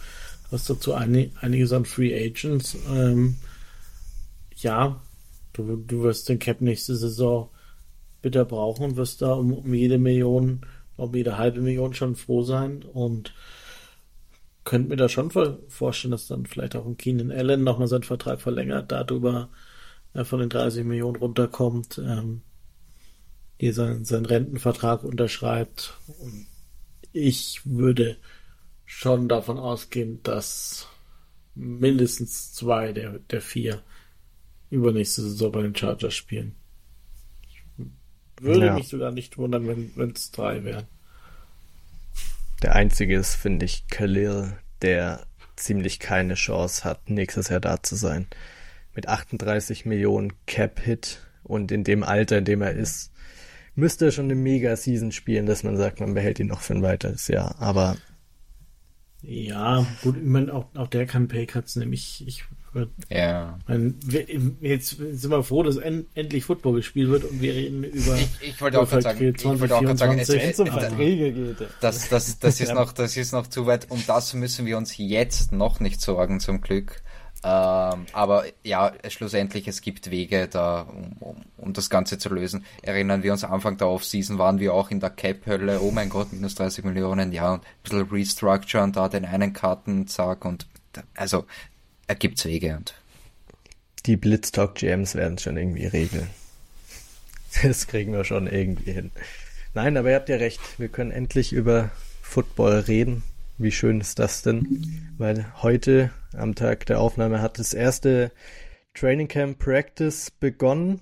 [0.50, 2.76] hast dazu einig, einiges an Free Agents.
[2.88, 3.36] Ähm,
[4.56, 5.00] ja,
[5.52, 7.50] du, du wirst den Cap nächste Saison
[8.20, 10.64] bitter brauchen und wirst da um, um jede Million,
[10.96, 13.34] um jede halbe Million schon froh sein und
[14.64, 18.40] könnte mir da schon vorstellen, dass dann vielleicht auch ein Keenan Allen nochmal seinen Vertrag
[18.40, 19.48] verlängert, darüber
[20.14, 22.42] äh, von den 30 Millionen runterkommt, ähm,
[23.62, 25.96] hier seinen, seinen Rentenvertrag unterschreibt.
[26.18, 26.48] Und
[27.12, 28.16] ich würde
[28.84, 30.88] schon davon ausgehen, dass
[31.54, 33.80] mindestens zwei der, der vier
[34.68, 36.56] übernächste Saison bei den Chargers spielen.
[37.46, 37.62] Ich
[38.40, 38.74] würde ja.
[38.74, 40.88] mich sogar nicht wundern, wenn es drei wären.
[42.62, 47.94] Der einzige ist, finde ich, Khalil, der ziemlich keine Chance hat, nächstes Jahr da zu
[47.94, 48.26] sein.
[48.96, 53.12] Mit 38 Millionen Cap-Hit und in dem Alter, in dem er ist,
[53.74, 56.82] müsste er schon eine Mega-Season spielen, dass man sagt, man behält ihn noch für ein
[56.82, 57.56] weiteres Jahr.
[57.60, 57.96] Aber
[59.22, 61.92] ja, gut, ich meine, auch, auch der kann Paycuts nehmen.
[61.92, 62.44] Ich, ich
[63.08, 63.58] ja.
[63.68, 63.94] Meine,
[64.60, 68.16] jetzt sind wir froh, dass en, endlich Football gespielt wird und wir reden über.
[68.16, 70.66] Ich, ich wollte auch gerade sagen, 20, ich wollte auch gerade sagen, es, es, um
[70.66, 71.68] Verträge geht.
[71.80, 73.90] Das, das, das, ist noch, das ist noch zu weit.
[73.90, 77.02] Um das müssen wir uns jetzt noch nicht sorgen, zum Glück.
[77.44, 82.64] Ähm, aber ja, schlussendlich, es gibt Wege da, um, um, um, das Ganze zu lösen.
[82.82, 86.32] Erinnern wir uns, Anfang der Offseason waren wir auch in der Cap-Hölle, oh mein Gott,
[86.32, 90.66] minus 30 Millionen, ja, und ein bisschen Restructure und da den einen Karten, zack, und
[91.16, 91.44] also
[92.06, 92.94] ergibt's Wege und.
[94.06, 96.28] Die Blitztalk GMs werden es schon irgendwie regeln.
[97.62, 99.10] Das kriegen wir schon irgendwie hin.
[99.74, 101.90] Nein, aber ihr habt ja recht, wir können endlich über
[102.22, 103.24] Football reden.
[103.58, 105.12] Wie schön ist das denn?
[105.18, 108.32] Weil heute am Tag der Aufnahme hat das erste
[108.94, 111.00] Training Camp Practice begonnen.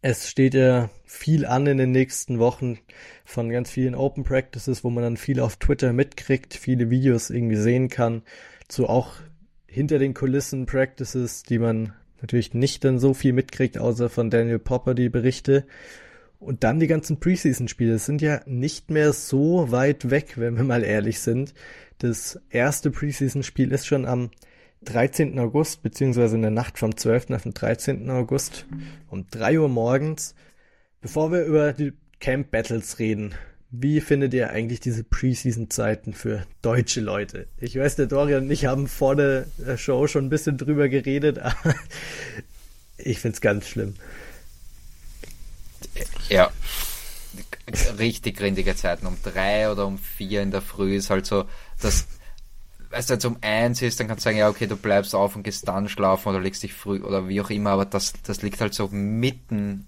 [0.00, 2.78] Es steht ja viel an in den nächsten Wochen
[3.24, 7.56] von ganz vielen Open Practices, wo man dann viel auf Twitter mitkriegt, viele Videos irgendwie
[7.56, 8.22] sehen kann,
[8.68, 9.14] zu auch
[9.66, 14.58] hinter den Kulissen Practices, die man natürlich nicht dann so viel mitkriegt, außer von Daniel
[14.58, 15.66] Popper die Berichte.
[16.38, 20.84] Und dann die ganzen Preseason-Spiele sind ja nicht mehr so weit weg, wenn wir mal
[20.84, 21.52] ehrlich sind.
[21.98, 24.30] Das erste Preseason-Spiel ist schon am
[24.82, 25.38] 13.
[25.40, 27.30] August, beziehungsweise in der Nacht vom 12.
[27.30, 28.08] auf den 13.
[28.10, 28.66] August
[29.08, 30.34] um 3 Uhr morgens.
[31.00, 33.34] Bevor wir über die Camp Battles reden,
[33.70, 37.48] wie findet ihr eigentlich diese Preseason-Zeiten für deutsche Leute?
[37.58, 39.46] Ich weiß, der Dorian und ich haben vor der
[39.76, 41.74] Show schon ein bisschen drüber geredet, aber
[42.96, 43.94] ich find's ganz schlimm.
[46.28, 46.50] Ja,
[47.98, 49.06] richtig grindige Zeiten.
[49.06, 51.44] Um drei oder um vier in der Früh ist halt so,
[51.80, 52.06] dass,
[52.90, 55.14] weißt du, wenn es um eins ist, dann kannst du sagen, ja, okay, du bleibst
[55.14, 58.14] auf und gehst dann schlafen oder legst dich früh oder wie auch immer, aber das,
[58.24, 59.86] das liegt halt so mitten,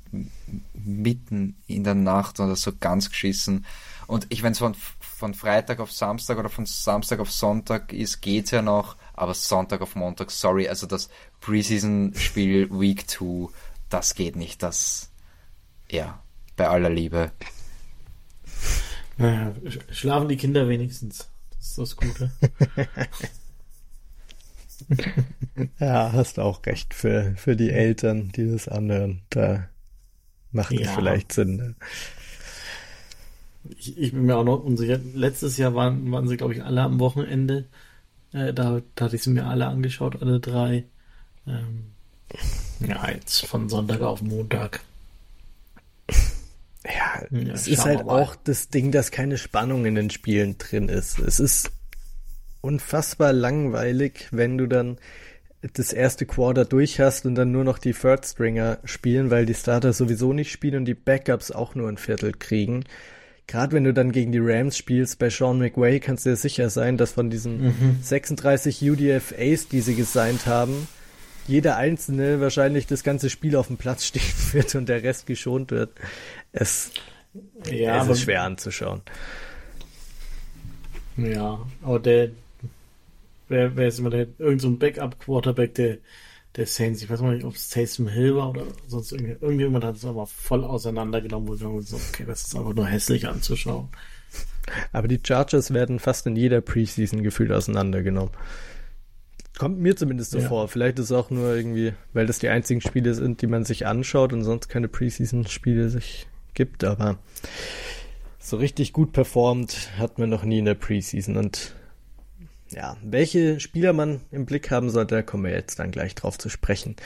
[0.75, 3.65] mitten in der Nacht oder so ganz geschissen.
[4.07, 8.21] Und ich, wenn es von, von Freitag auf Samstag oder von Samstag auf Sonntag ist,
[8.21, 13.51] geht's ja noch, aber Sonntag auf Montag, sorry, also das Preseason-Spiel Week 2,
[13.89, 15.10] das geht nicht, das,
[15.91, 16.23] ja,
[16.57, 17.33] bei aller Liebe.
[19.17, 19.55] Naja,
[19.91, 21.29] schlafen die Kinder wenigstens.
[21.57, 22.31] Das ist das Gute.
[25.79, 29.23] ja, hast auch recht für, für die Eltern, die das anhören.
[29.31, 29.69] Da
[30.53, 30.81] macht ja.
[30.81, 31.57] es vielleicht Sinn.
[31.57, 31.75] Ne?
[33.79, 34.99] Ich, ich, bin mir auch noch unsicher.
[35.15, 37.69] Letztes Jahr waren, waren sie, glaube ich, alle am Wochenende.
[38.33, 40.85] Äh, da, da hatte ich sie mir alle angeschaut, alle drei.
[41.47, 41.93] Ähm,
[42.81, 44.81] ja, jetzt von Sonntag auf Montag.
[46.83, 50.89] Ja, ja es ist halt auch das Ding, dass keine Spannung in den Spielen drin
[50.89, 51.19] ist.
[51.19, 51.73] Es ist
[52.63, 54.99] unfassbar langweilig, wenn du dann
[55.75, 59.55] das erste Quarter durch hast und dann nur noch die Third Stringer spielen, weil die
[59.55, 62.85] Starter sowieso nicht spielen und die Backups auch nur ein Viertel kriegen.
[63.47, 66.71] Gerade wenn du dann gegen die Rams spielst, bei Sean McWay kannst du dir sicher
[66.71, 67.99] sein, dass von diesen mhm.
[68.01, 70.89] 36 UDFAs, die sie gesigned haben,
[71.51, 75.71] jeder einzelne wahrscheinlich das ganze Spiel auf dem Platz stehen wird und der Rest geschont
[75.71, 75.91] wird.
[76.53, 76.93] Es,
[77.71, 79.03] ja, es ist schwer anzuschauen.
[81.17, 82.31] Ja, aber der,
[83.49, 85.99] wer, wer ist immer der, irgend so ein Backup-Quarterback der,
[86.57, 89.85] der Saints, ich weiß mal nicht, ob es Taysom Hill war oder sonst irgendwie, irgendjemand
[89.85, 93.89] hat es aber voll auseinandergenommen, wo wir so, okay, das ist einfach nur hässlich anzuschauen.
[94.93, 98.33] Aber die Chargers werden fast in jeder Preseason gefühlt auseinandergenommen.
[99.61, 100.49] Kommt mir zumindest so ja.
[100.49, 100.69] vor.
[100.69, 103.87] Vielleicht ist es auch nur irgendwie, weil das die einzigen Spiele sind, die man sich
[103.87, 107.19] anschaut und sonst keine Preseason-Spiele sich gibt, aber
[108.39, 111.75] so richtig gut performt hat man noch nie in der Preseason und
[112.71, 116.39] ja, welche Spieler man im Blick haben sollte, da kommen wir jetzt dann gleich drauf
[116.39, 116.97] zu sprechen.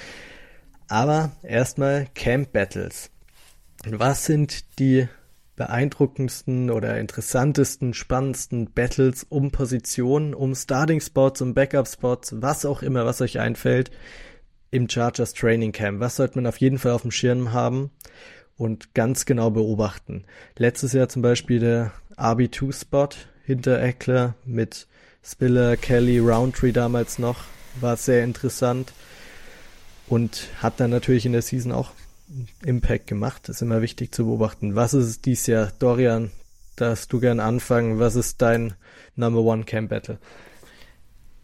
[0.87, 3.11] Aber erstmal Camp Battles.
[3.85, 5.09] Was sind die
[5.57, 12.83] beeindruckendsten oder interessantesten, spannendsten Battles um Positionen, um Starting Spots, um Backup Spots, was auch
[12.83, 13.91] immer, was euch einfällt
[14.71, 16.01] im Chargers Training Camp.
[16.01, 17.91] Was sollte man auf jeden Fall auf dem Schirm haben
[18.57, 20.25] und ganz genau beobachten?
[20.57, 23.09] Letztes Jahr zum Beispiel der RB2 Spot
[23.45, 24.89] hinter Eckler mit
[25.23, 27.45] Spiller, Kelly, Roundtree damals noch,
[27.81, 28.93] war sehr interessant
[30.07, 31.93] und hat dann natürlich in der Season auch
[32.65, 33.49] Impact gemacht.
[33.49, 34.75] Ist immer wichtig zu beobachten.
[34.75, 35.73] Was ist es dies Jahr?
[35.79, 36.31] Dorian,
[36.77, 37.99] darfst du gern anfangen.
[37.99, 38.75] Was ist dein
[39.17, 40.19] Number One Camp Battle?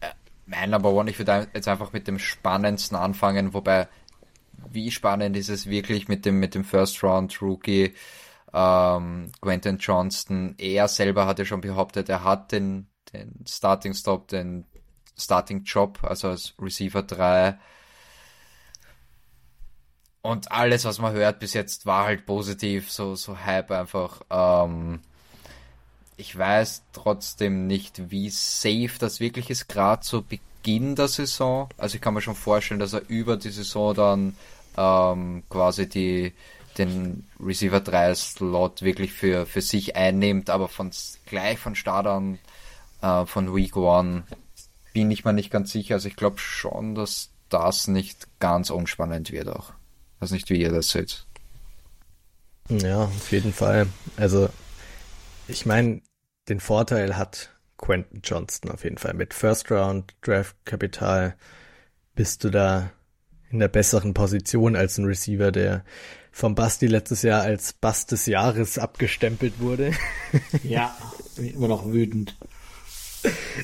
[0.01, 0.09] Äh,
[0.47, 3.89] mein Number One, ich würde jetzt einfach mit dem spannendsten anfangen, wobei
[4.71, 7.95] wie spannend ist es wirklich mit dem, mit dem First Round Rookie
[8.53, 10.55] ähm, Quentin Johnston.
[10.59, 14.67] Er selber hat ja schon behauptet, er hat den, den Starting Stop, den
[15.17, 17.59] Starting Job, also als Receiver 3
[20.23, 24.21] und alles, was man hört bis jetzt, war halt positiv, so, so Hype einfach.
[24.31, 25.01] Ähm,
[26.17, 31.69] ich weiß trotzdem nicht, wie safe das wirklich ist, gerade zu Beginn der Saison.
[31.79, 34.37] Also ich kann mir schon vorstellen, dass er über die Saison dann
[34.77, 36.35] ähm, quasi die,
[36.77, 40.91] den Receiver 3 Slot wirklich für, für sich einnimmt, aber von
[41.25, 42.39] gleich von Start an
[43.01, 44.25] äh, von Week 1
[44.93, 45.95] bin ich mir nicht ganz sicher.
[45.95, 49.73] Also ich glaube schon, dass das nicht ganz unspannend wird auch.
[50.21, 51.27] Weiß nicht, wie ihr das seht.
[52.69, 53.89] Ja, auf jeden Fall.
[54.17, 54.49] Also,
[55.49, 56.03] ich meine,
[56.49, 59.15] den Vorteil hat Quentin Johnston auf jeden Fall.
[59.15, 61.35] Mit First Round Draft Kapital
[62.15, 62.93] bist du da
[63.51, 65.85] in der besseren Position als ein Receiver, der
[66.31, 69.93] vom Basti letztes Jahr als Bast des Jahres abgestempelt wurde.
[70.63, 70.97] Ja,
[71.37, 72.37] bin immer noch wütend.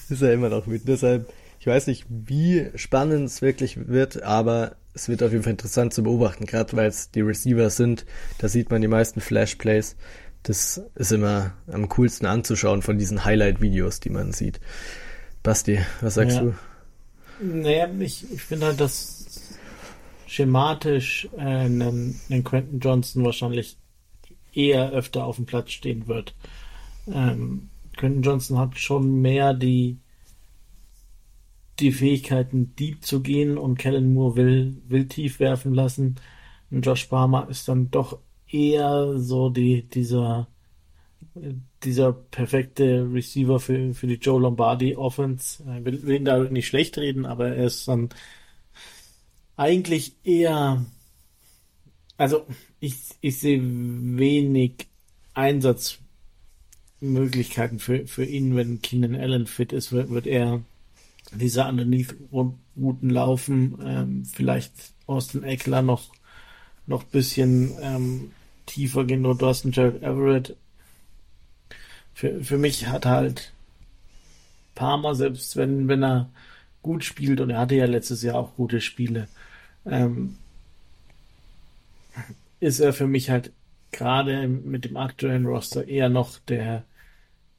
[0.09, 0.89] Ist er immer noch wütend.
[0.89, 1.33] Deshalb,
[1.67, 5.93] ich weiß nicht, wie spannend es wirklich wird, aber es wird auf jeden Fall interessant
[5.93, 8.07] zu beobachten, gerade weil es die Receiver sind.
[8.39, 9.97] Da sieht man die meisten Flash-Plays.
[10.45, 14.61] Das ist immer am coolsten anzuschauen von diesen Highlight-Videos, die man sieht.
[15.43, 16.43] Basti, was sagst ja.
[16.45, 16.55] du?
[17.41, 19.27] Naja, ich, ich finde halt, dass
[20.29, 23.77] schematisch äh, einen, einen Quentin Johnson wahrscheinlich
[24.53, 26.33] eher öfter auf dem Platz stehen wird.
[27.13, 29.99] Ähm, Quentin Johnson hat schon mehr die
[31.79, 36.17] die Fähigkeiten, deep zu gehen und Kellen Moore will, will tief werfen lassen.
[36.71, 40.49] Und Josh Palmer ist dann doch eher so die, dieser,
[41.85, 45.63] dieser perfekte Receiver für, für die Joe Lombardi Offense.
[45.79, 48.09] Ich will, will ihn da nicht schlecht reden, aber er ist dann
[49.57, 50.85] eigentlich eher,
[52.17, 52.47] also
[52.81, 54.89] ich, ich sehe wenig
[55.35, 60.63] Einsatzmöglichkeiten für, für ihn, wenn Keenan Allen fit ist, wird, wird er
[61.33, 64.73] diese Underneath-Routen laufen, ähm, vielleicht
[65.07, 66.13] Austin Eckler noch,
[66.87, 68.33] noch bisschen ähm,
[68.67, 70.57] tiefer gehen, nur du hast einen Jared Everett.
[72.15, 73.53] Für, für mich hat halt
[74.75, 76.31] Palmer, selbst wenn, wenn er
[76.83, 79.29] gut spielt, und er hatte ja letztes Jahr auch gute Spiele,
[79.85, 80.37] ähm,
[82.61, 83.53] ist er für mich halt
[83.93, 86.85] gerade mit dem aktuellen Roster eher noch der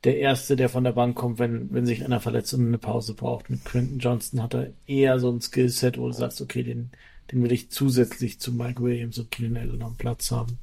[0.08, 3.14] der Erste, der von der Bank kommt, wenn, wenn sich einer verletzt und eine Pause
[3.14, 3.50] braucht.
[3.50, 6.92] Mit Quentin Johnston hat er eher so ein Skillset, wo du sagst, okay, den,
[7.30, 10.60] den will ich zusätzlich zu Mike Williams und Keenan Allen am Platz haben.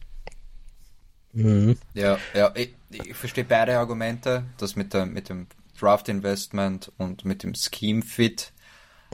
[1.34, 1.76] Mhm.
[1.92, 5.46] Ja, ja, ich, ich verstehe beide Argumente, das mit, der, mit dem
[5.78, 8.53] Draft Investment und mit dem Scheme Fit.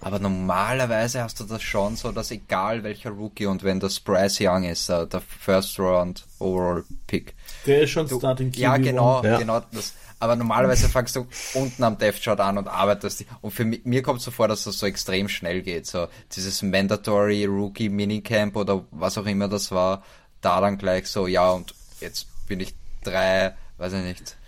[0.01, 4.41] Aber normalerweise hast du das schon so, dass egal welcher Rookie und wenn das Bryce
[4.41, 7.35] Young ist, uh, der First Round Overall Pick.
[7.67, 9.39] Der ist schon du, Starting Ja, genau, ja.
[9.39, 9.95] genau das.
[10.19, 13.25] Aber normalerweise fangst du unten am Death Chart an und arbeitest.
[13.41, 15.87] Und für mich, mir kommt es so vor, dass das so extrem schnell geht.
[15.87, 20.03] So dieses Mandatory Rookie Minicamp oder was auch immer das war,
[20.43, 24.40] da dann gleich so, ja, und jetzt bin ich drei, weiß ich nicht, äh,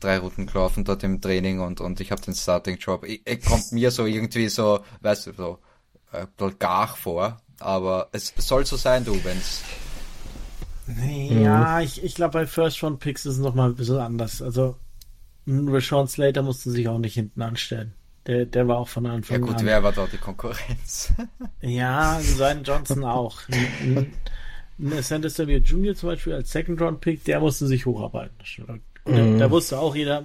[0.00, 3.06] drei Routen gelaufen dort im Training und, und ich habe den Starting-Job.
[3.46, 5.58] Kommt mir so irgendwie so, weißt du, so
[6.12, 6.26] äh,
[6.58, 7.40] gar vor.
[7.58, 9.62] Aber es soll so sein, du, wenn's.
[10.86, 11.84] Ja, mhm.
[11.84, 14.42] ich, ich glaube, bei First Round Picks ist es nochmal ein bisschen anders.
[14.42, 14.76] Also,
[15.46, 17.94] Rashawn Slater musste sich auch nicht hinten anstellen.
[18.26, 19.42] Der, der war auch von Anfang an.
[19.42, 19.66] Ja, gut, an.
[19.66, 21.12] wer war dort die Konkurrenz?
[21.60, 23.40] ja, sein Johnson auch.
[25.00, 25.94] Sanders Samuel Jr.
[25.94, 28.36] zum Beispiel als Second Round Pick, der musste sich hocharbeiten.
[29.04, 29.38] Mhm.
[29.38, 30.24] Da, wusste auch jeder,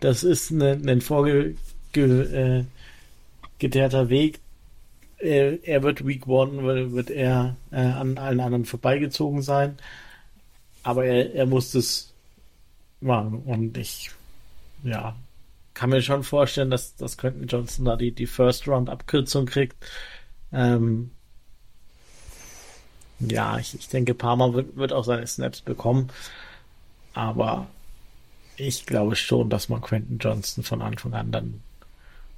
[0.00, 2.64] das ist ein, ein vorgeteerter
[4.02, 4.40] äh, Weg.
[5.18, 9.78] Er, er, wird Week One, wird er äh, an allen anderen vorbeigezogen sein.
[10.82, 12.12] Aber er, er muss es
[13.00, 13.42] machen.
[13.44, 14.10] Und ich,
[14.82, 15.16] ja,
[15.74, 19.76] kann mir schon vorstellen, dass, dass Quentin Johnson da die, die First Round Abkürzung kriegt.
[20.52, 21.10] Ähm,
[23.20, 26.10] ja, ich, ich denke, Parma wird, wird auch seine Snaps bekommen.
[27.14, 27.66] Aber
[28.56, 31.60] ich glaube schon, dass man Quentin Johnston von Anfang an dann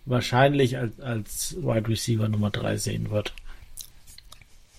[0.05, 3.35] wahrscheinlich als, als Wide Receiver Nummer 3 sehen wird.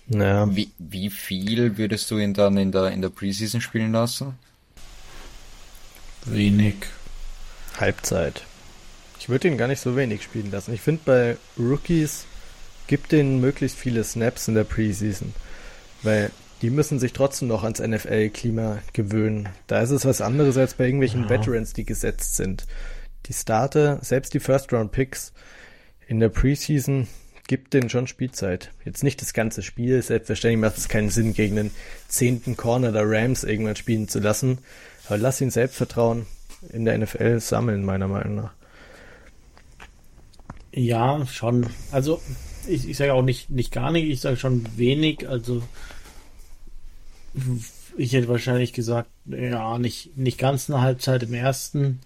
[0.08, 0.54] Ja.
[0.54, 4.38] Wie, wie viel würdest du ihn dann in der, in der Preseason spielen lassen?
[6.24, 6.76] Wenig.
[7.78, 8.42] Halbzeit.
[9.20, 10.72] Ich würde ihn gar nicht so wenig spielen lassen.
[10.72, 12.24] Ich finde bei Rookies
[12.86, 15.34] gibt denen möglichst viele Snaps in der Preseason.
[16.02, 16.30] Weil
[16.62, 19.48] die müssen sich trotzdem noch ans NFL-Klima gewöhnen.
[19.66, 21.30] Da ist es was anderes als bei irgendwelchen ja.
[21.30, 22.66] Veterans, die gesetzt sind.
[23.26, 25.32] Die Starter, selbst die First-Round-Picks
[26.06, 27.06] in der Preseason
[27.46, 28.70] gibt denen schon Spielzeit.
[28.84, 31.70] Jetzt nicht das ganze Spiel, selbstverständlich macht es keinen Sinn, gegen den
[32.06, 34.58] zehnten Corner der Rams irgendwann spielen zu lassen.
[35.06, 36.26] Aber lass ihn Selbstvertrauen
[36.72, 38.52] in der NFL sammeln, meiner Meinung nach.
[40.72, 41.66] Ja, schon.
[41.90, 42.20] Also
[42.66, 45.28] ich, ich sage auch nicht, nicht gar nicht, ich sage schon wenig.
[45.28, 45.62] Also
[47.96, 52.00] ich hätte wahrscheinlich gesagt, ja, nicht, nicht ganz eine Halbzeit im ersten,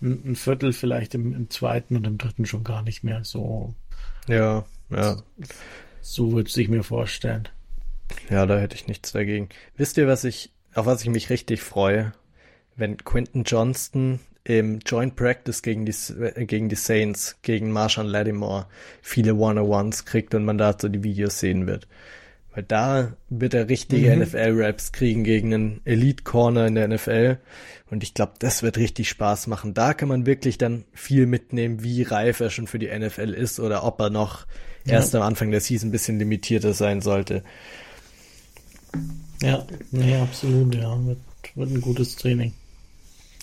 [0.00, 3.24] ein, Viertel vielleicht im, im zweiten und im dritten schon gar nicht mehr.
[3.24, 3.74] So.
[4.28, 5.22] Ja, ja.
[6.00, 7.48] So würde ich mir vorstellen.
[8.30, 9.48] Ja, da hätte ich nichts dagegen.
[9.76, 12.12] Wisst ihr, was ich, auf was ich mich richtig freue?
[12.76, 18.66] Wenn Quentin Johnston im Joint Practice gegen die, äh, gegen die Saints, gegen Marshawn Lattimore
[19.00, 21.88] viele One-on-Ones kriegt und man dazu die Videos sehen wird.
[22.54, 24.22] Weil da wird er richtige mhm.
[24.22, 27.38] NFL-Raps kriegen gegen einen Elite-Corner in der NFL.
[27.90, 29.74] Und ich glaube, das wird richtig Spaß machen.
[29.74, 33.58] Da kann man wirklich dann viel mitnehmen, wie reif er schon für die NFL ist
[33.58, 34.46] oder ob er noch
[34.86, 34.94] ja.
[34.94, 37.42] erst am Anfang der Season ein bisschen limitierter sein sollte.
[39.42, 40.96] Ja, nee, absolut, ja.
[41.04, 41.18] Wird,
[41.56, 42.54] wird ein gutes Training.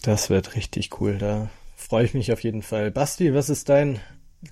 [0.04, 1.18] Das wird richtig cool.
[1.18, 2.92] Da freue ich mich auf jeden Fall.
[2.92, 4.00] Basti, was ist dein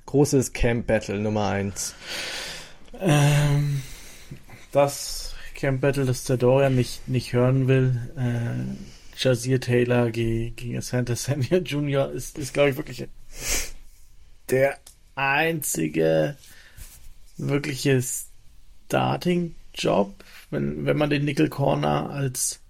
[0.06, 1.96] großes Camp Battle Nummer eins?
[3.00, 3.82] Ähm
[4.72, 8.00] das Camp Battle, das der Dorian nicht, nicht hören will.
[8.18, 8.76] Äh,
[9.18, 12.12] Jazir Taylor gegen, Santa Samuel Jr.
[12.12, 13.08] ist, ist glaube ich, wirklich
[14.50, 14.78] der
[15.16, 16.38] einzige
[17.38, 18.02] wirkliche
[18.88, 22.62] Starting-Job, wenn, wenn man den Nickel Corner als,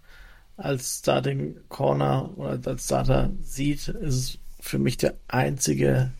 [0.58, 6.12] als Starting Corner oder als Starter sieht, ist es für mich der einzige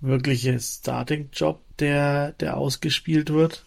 [0.00, 3.64] wirkliche Starting-Job, der, der ausgespielt wird.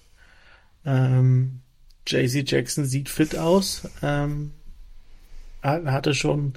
[0.86, 1.62] Ähm,
[2.08, 3.88] JC Jackson sieht fit aus.
[4.02, 4.52] Ähm,
[5.64, 6.54] hatte schon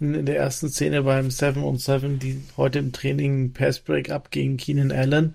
[0.00, 4.30] in der ersten Szene beim 7 on 7, die heute im Training Pass Break up
[4.30, 5.34] gegen Keenan Allen.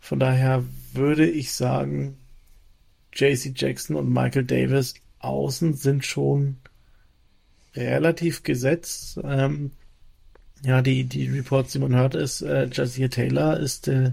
[0.00, 2.16] Von daher würde ich sagen,
[3.12, 6.56] JC Jackson und Michael Davis außen sind schon
[7.74, 9.18] relativ gesetzt.
[9.22, 9.72] Ähm,
[10.64, 14.12] ja, die, die Reports, die man hört, ist, äh, Jazir Taylor ist äh,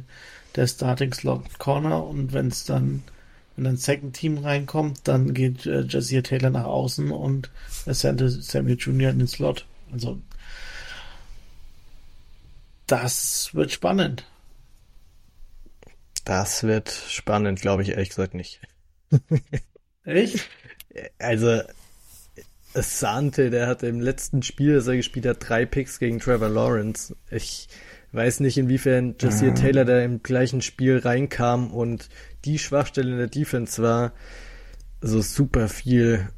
[0.56, 3.04] der Starting Slot Corner und wenn es dann
[3.56, 7.50] wenn ein Second Team reinkommt, dann geht äh, Jazir Taylor nach außen und
[7.86, 9.12] Santa Samuel Jr.
[9.12, 9.66] in den Slot.
[9.92, 10.20] Also
[12.88, 14.26] das wird spannend.
[16.26, 18.60] Das wird spannend, glaube ich ehrlich gesagt nicht.
[20.04, 20.50] Echt?
[21.20, 21.62] Also
[22.74, 27.16] Sante, der hatte im letzten Spiel, das er gespielt hat, drei Picks gegen Trevor Lawrence.
[27.30, 27.68] Ich
[28.12, 29.56] weiß nicht, inwiefern Jazir mhm.
[29.56, 32.10] Taylor da im gleichen Spiel reinkam und
[32.46, 34.14] die Schwachstelle in der Defense war,
[35.02, 36.30] so super viel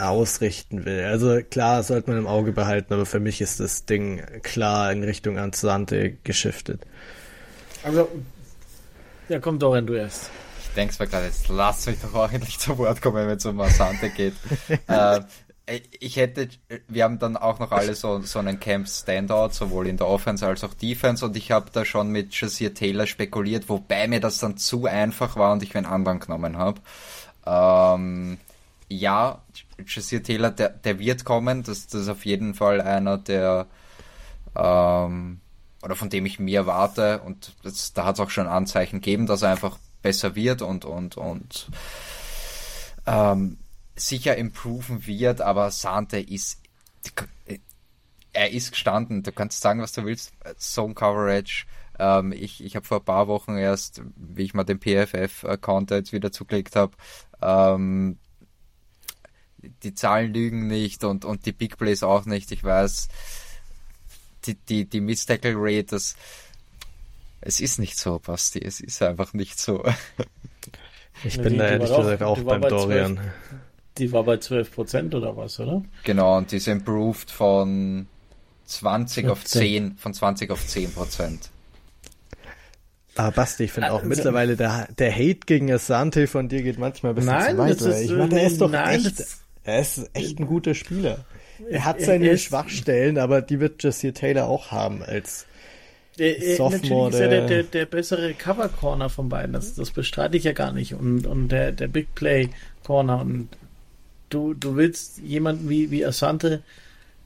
[0.00, 1.04] ausrichten will.
[1.04, 5.02] Also klar, sollte man im Auge behalten, aber für mich ist das Ding klar in
[5.02, 6.82] Richtung Ansante geschiftet.
[7.82, 8.08] Also,
[9.28, 10.30] ja, komm Dorian, du erst.
[10.60, 13.46] Ich denke mir gerade, jetzt lass mich doch auch endlich zu Wort kommen, wenn es
[13.46, 14.34] um Asante geht.
[14.88, 15.20] äh,
[15.66, 16.48] ich hätte,
[16.86, 20.46] wir haben dann auch noch alle so, so einen Camp Standout, sowohl in der Offense
[20.46, 24.38] als auch Defense und ich habe da schon mit Jasier Taylor spekuliert, wobei mir das
[24.38, 26.80] dann zu einfach war und ich einen anderen genommen habe.
[27.44, 28.38] Ähm,
[28.88, 29.42] ja,
[29.84, 33.66] Jasier Taylor, der, der wird kommen, das, das ist auf jeden Fall einer, der
[34.54, 35.40] ähm,
[35.82, 39.26] oder von dem ich mehr warte und das, da hat es auch schon Anzeichen gegeben,
[39.26, 41.68] dass er einfach besser wird und und und
[43.06, 43.58] ähm,
[43.96, 46.60] sicher improven wird, aber Sante ist,
[48.32, 49.22] er ist gestanden.
[49.22, 50.32] Du kannst sagen, was du willst.
[50.58, 51.66] Zone Coverage.
[51.98, 56.12] Ähm, ich ich habe vor ein paar Wochen erst, wie ich mal den PFF-Account jetzt
[56.12, 56.94] wieder zugelegt habe,
[57.40, 58.18] ähm,
[59.82, 62.52] die Zahlen lügen nicht und, und die Big Plays auch nicht.
[62.52, 63.08] Ich weiß,
[64.44, 66.16] die, die, die Miss-Tackle-Rate, das,
[67.40, 68.60] es ist nicht so, Basti.
[68.62, 69.84] Es ist einfach nicht so.
[71.24, 73.16] Ich bin da ehrlich gesagt auch beim Dorian.
[73.16, 73.26] 12,
[73.98, 75.82] die war bei 12% oder was, oder?
[76.04, 78.06] Genau, und die ist improved von
[78.66, 81.50] 20 auf 10, von 20 auf 10 Prozent.
[83.16, 86.78] Ah, Basti, ich finde auch also, mittlerweile der, der Hate gegen Asante von dir geht
[86.78, 87.80] manchmal ein bisschen nein, zu weit.
[87.80, 89.24] Ist, ich meine, er ist doch nein, echt,
[89.64, 91.24] er ist echt ein guter Spieler.
[91.70, 95.46] Er hat seine er Schwachstellen, aber die wird Jesse Taylor auch haben als
[96.18, 97.10] der, Sophomore.
[97.10, 99.54] Natürlich ist er der, der, der bessere Cover Corner von beiden.
[99.54, 100.94] Das, das bestreite ich ja gar nicht.
[100.94, 102.50] Und, und der, der Big Play
[102.84, 103.48] Corner und
[104.30, 106.62] du, du willst jemanden wie, wie Asante,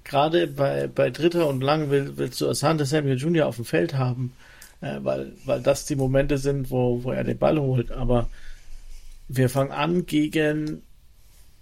[0.04, 3.46] gerade bei, bei Dritter und Lang will, willst du Asante Samuel Jr.
[3.46, 4.32] auf dem Feld haben,
[4.80, 7.92] äh, weil, weil das die Momente sind, wo, wo er den Ball holt.
[7.92, 8.28] Aber
[9.28, 10.82] wir fangen an gegen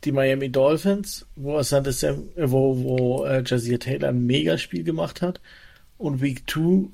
[0.05, 5.23] die Miami Dolphins, wo Asante Sam, äh, wo, wo äh, Jazir Taylor ein Megaspiel gemacht
[5.23, 5.41] hat.
[5.99, 6.89] Und Week 2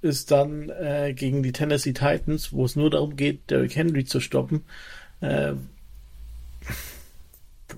[0.00, 4.20] ist dann äh, gegen die Tennessee Titans, wo es nur darum geht, Derrick Henry zu
[4.20, 4.62] stoppen.
[5.20, 5.54] Äh,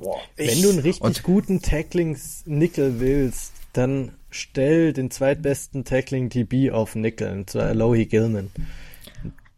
[0.00, 7.32] Boah, Wenn du einen richtig guten Tacklings-Nickel willst, dann stell den zweitbesten Tackling-DB auf Nickel,
[7.32, 8.50] und zwar Alohi Gilman.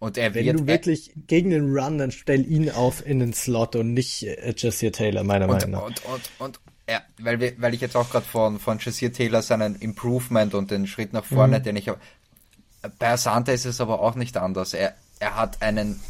[0.01, 3.77] Und er Wenn du wirklich gegen den Run, dann stell ihn auf in den Slot
[3.77, 5.83] und nicht äh, Jessier Taylor, meiner und, Meinung nach.
[5.83, 9.43] Und, und, und, ja, weil, wir, weil ich jetzt auch gerade von, von Jessier Taylor
[9.43, 11.63] seinen Improvement und den Schritt nach vorne, mhm.
[11.63, 12.01] den ich habe.
[12.99, 14.75] Bei Asante ist es aber auch nicht anders.
[14.75, 16.01] Er, er hat einen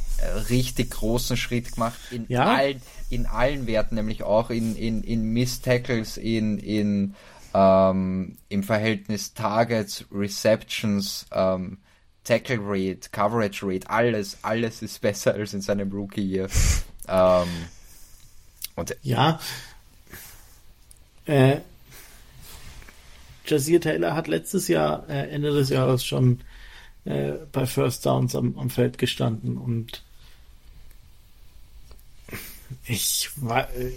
[0.48, 2.44] richtig großen Schritt gemacht in ja.
[2.44, 7.14] allen in allen Werten, nämlich auch in, in, in Miss-Tackles, in, in,
[7.52, 11.76] ähm, im Verhältnis Targets, Receptions, ähm,
[12.24, 16.48] Tackle Rate, Coverage Rate, alles, alles ist besser als in seinem Rookie Year.
[17.06, 17.48] ähm,
[18.76, 19.38] und ja,
[21.26, 21.58] äh,
[23.44, 26.40] Jazir Taylor hat letztes Jahr, äh, Ende des Jahres schon
[27.04, 30.02] äh, bei First Downs am, am Feld gestanden und
[32.86, 33.30] ich,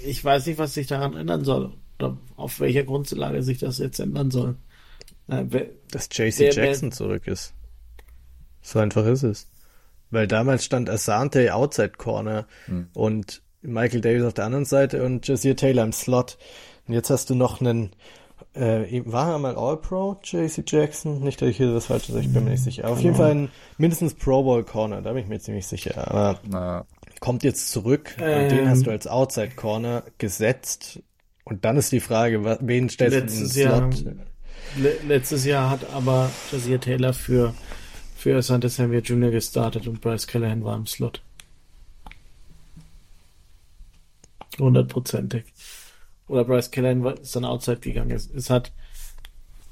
[0.06, 1.74] ich weiß nicht, was sich daran ändern soll.
[2.00, 4.56] Oder auf welcher Grundlage sich das jetzt ändern soll.
[5.28, 5.46] Äh,
[5.92, 7.54] Dass JC Jackson zurück ist.
[8.62, 9.48] So einfach ist es.
[10.12, 12.88] Weil damals stand Asante Outside Corner hm.
[12.94, 16.38] und Michael Davis auf der anderen Seite und Jazir Taylor im Slot.
[16.88, 17.92] Und jetzt hast du noch einen,
[18.54, 21.22] äh, war er mal All-Pro, JC Jackson?
[21.22, 22.86] Nicht, dass ich hier das falsche sage, ich bin mir nicht sicher.
[22.86, 26.08] Aber auf jeden Fall ein mindestens Pro Bowl Corner, da bin ich mir ziemlich sicher.
[26.08, 26.86] Aber naja
[27.20, 31.02] kommt jetzt zurück ähm, und den hast du als Outside Corner gesetzt.
[31.44, 34.04] Und dann ist die Frage, wen stellst du in den Slot?
[34.04, 34.16] Jahr,
[34.78, 37.54] le letztes Jahr hat aber Jasier Taylor für,
[38.16, 39.30] für Asante Samuel Jr.
[39.30, 41.22] gestartet und Bryce Callahan war im Slot.
[44.58, 45.46] Hundertprozentig.
[46.28, 48.12] Oder Bryce Callahan ist dann Outside gegangen.
[48.12, 48.72] Es, es, hat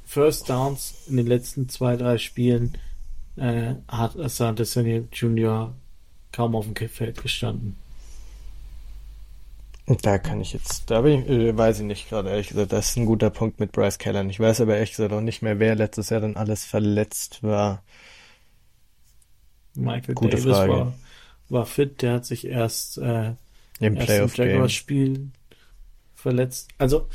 [0.05, 2.77] First Downs in den letzten zwei, drei Spielen
[3.35, 5.73] äh, hat Asante Samuel Jr
[6.33, 7.77] kaum auf dem Feld gestanden.
[9.85, 12.89] Da kann ich jetzt, da bin ich, äh, weiß ich nicht gerade, ehrlich gesagt, das
[12.89, 14.25] ist ein guter Punkt mit Bryce Keller.
[14.25, 17.83] Ich weiß aber ehrlich gesagt auch nicht mehr, wer letztes Jahr dann alles verletzt war.
[19.75, 20.71] Michael Gute Davis Frage.
[20.71, 20.93] War,
[21.49, 23.33] war fit, der hat sich erst, äh,
[23.79, 25.31] im Playoff-Spiel
[26.15, 26.69] verletzt.
[26.77, 27.09] Also,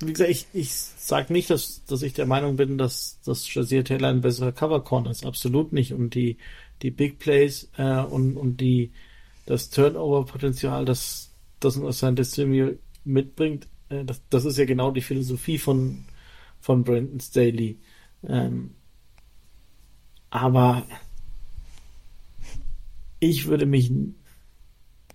[0.00, 3.84] wie gesagt, ich, ich sag nicht, dass, dass ich der Meinung bin, dass, dass Jazir
[3.84, 5.26] Taylor ein besserer Cover Corner ist.
[5.26, 5.92] Absolut nicht.
[5.92, 6.38] Und die,
[6.82, 8.92] die Big Plays äh, und, und die,
[9.46, 15.58] das Turnover-Potenzial, das, das sein Destiny mitbringt, äh, das, das ist ja genau die Philosophie
[15.58, 16.04] von,
[16.60, 17.78] von Brandon Staley.
[18.26, 18.74] Ähm,
[20.30, 20.86] aber
[23.18, 23.92] ich würde mich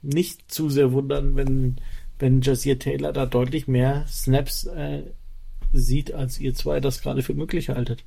[0.01, 1.77] nicht zu sehr wundern, wenn,
[2.19, 5.03] wenn Jazir Taylor da deutlich mehr Snaps äh,
[5.73, 8.03] sieht, als ihr zwei das gerade für möglich haltet.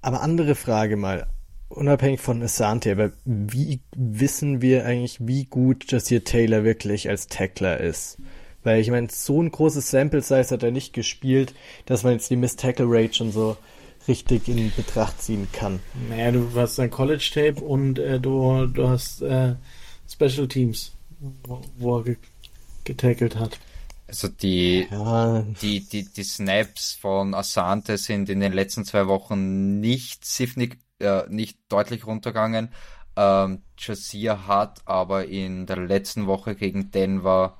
[0.00, 1.26] Aber andere Frage mal
[1.68, 7.80] unabhängig von Asante, aber wie wissen wir eigentlich, wie gut Jasir Taylor wirklich als Tackler
[7.80, 8.18] ist?
[8.62, 11.54] Weil ich meine, so ein großes Sample Size hat er nicht gespielt,
[11.84, 13.56] dass man jetzt die Miss Tackle Rate schon so
[14.08, 15.80] richtig in Betracht ziehen kann.
[16.08, 19.54] Naja, du hast ein College Tape und äh, du, du hast äh,
[20.10, 20.92] Special Teams,
[21.44, 22.16] wo, wo er ge
[22.84, 23.58] getackelt hat.
[24.06, 25.42] Also die, ja.
[25.62, 31.24] die, die, die Snaps von Asante sind in den letzten zwei Wochen nicht siffnig, äh,
[31.28, 32.70] nicht deutlich runtergegangen.
[33.16, 37.56] Ähm, Jazir hat aber in der letzten Woche gegen Denver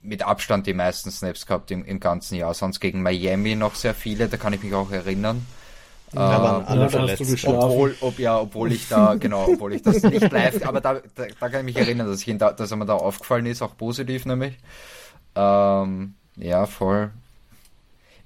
[0.00, 2.54] mit Abstand die meisten Snaps gehabt im, im ganzen Jahr.
[2.54, 5.46] Sonst gegen Miami noch sehr viele, da kann ich mich auch erinnern.
[6.12, 7.44] Da waren alle ja, verletzt.
[7.46, 11.26] Obwohl, ob, ja, obwohl ich da, genau, obwohl ich das nicht live, aber da, da,
[11.40, 13.76] da kann ich mich erinnern, dass, ich da, dass er mir da aufgefallen ist, auch
[13.76, 14.56] positiv nämlich.
[15.34, 17.10] Ähm, ja, voll.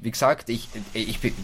[0.00, 1.34] Wie gesagt, ich, ich bin,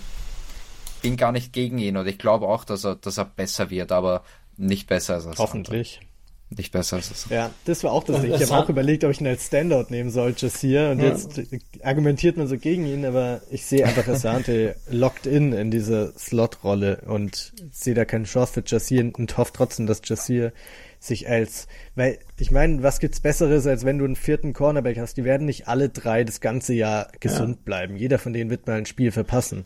[1.05, 3.93] bin gar nicht gegen ihn und ich glaube auch, dass er, dass er besser wird,
[3.93, 4.25] aber
[4.57, 5.99] nicht besser als er Hoffentlich.
[6.01, 6.15] Andere
[6.51, 7.27] nicht besser als es.
[7.31, 8.23] Ja, das war auch das.
[8.23, 10.91] Ich habe auch überlegt, ob ich ihn als Standout nehmen soll, hier.
[10.91, 11.09] Und ja.
[11.09, 11.41] jetzt
[11.83, 17.03] argumentiert man so gegen ihn, aber ich sehe einfach Asante locked in in diese Slot-Rolle
[17.07, 20.53] und sehe da keine Chance für Jassir und hoffe trotzdem, dass Jassir
[21.01, 25.17] sich als, weil ich meine, was gibt's Besseres, als wenn du einen vierten Cornerback hast?
[25.17, 27.63] Die werden nicht alle drei das ganze Jahr gesund ja.
[27.65, 27.97] bleiben.
[27.97, 29.65] Jeder von denen wird mal ein Spiel verpassen.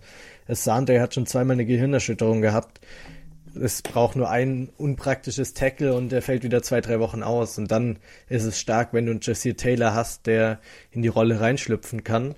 [0.48, 2.80] Asante hat schon zweimal eine Gehirnerschütterung gehabt
[3.54, 7.58] es braucht nur ein unpraktisches Tackle und der fällt wieder zwei, drei Wochen aus.
[7.58, 11.40] Und dann ist es stark, wenn du einen Jesse Taylor hast, der in die Rolle
[11.40, 12.34] reinschlüpfen kann.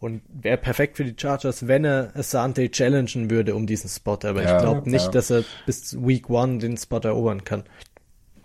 [0.00, 4.18] Und wäre perfekt für die Chargers, wenn er Asante challengen würde um diesen Spot.
[4.22, 5.10] Aber ja, ich glaube nicht, ja.
[5.10, 7.64] dass er bis Week One den Spot erobern kann.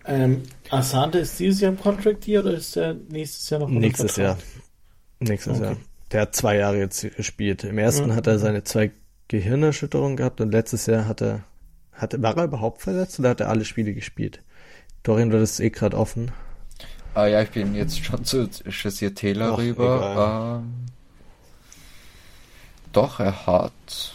[0.06, 0.42] Ähm,
[0.72, 4.38] Asante ist dieses Jahr im Contract hier oder ist er nächstes Jahr noch Nächstes Jahr.
[5.20, 5.64] Nächstes okay.
[5.64, 5.78] Jahr.
[6.12, 7.64] Der hat zwei Jahre jetzt gespielt.
[7.64, 8.16] Im ersten ja.
[8.16, 8.92] hat er seine zwei
[9.28, 11.44] Gehirnerschütterungen gehabt und letztes Jahr hat er
[11.94, 14.42] hat, war er überhaupt verletzt oder hat er alle Spiele gespielt?
[15.04, 16.32] Dorian, du das eh gerade offen.
[17.14, 20.64] Ah ja, ich bin jetzt schon zu Chassier Taylor rüber.
[20.64, 20.86] Ähm,
[22.92, 24.14] doch, er hat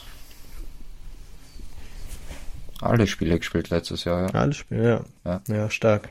[2.80, 4.34] alle Spiele gespielt letztes Jahr, ja.
[4.34, 5.40] Alle Spiele, ja.
[5.48, 6.10] Ja, ja stark.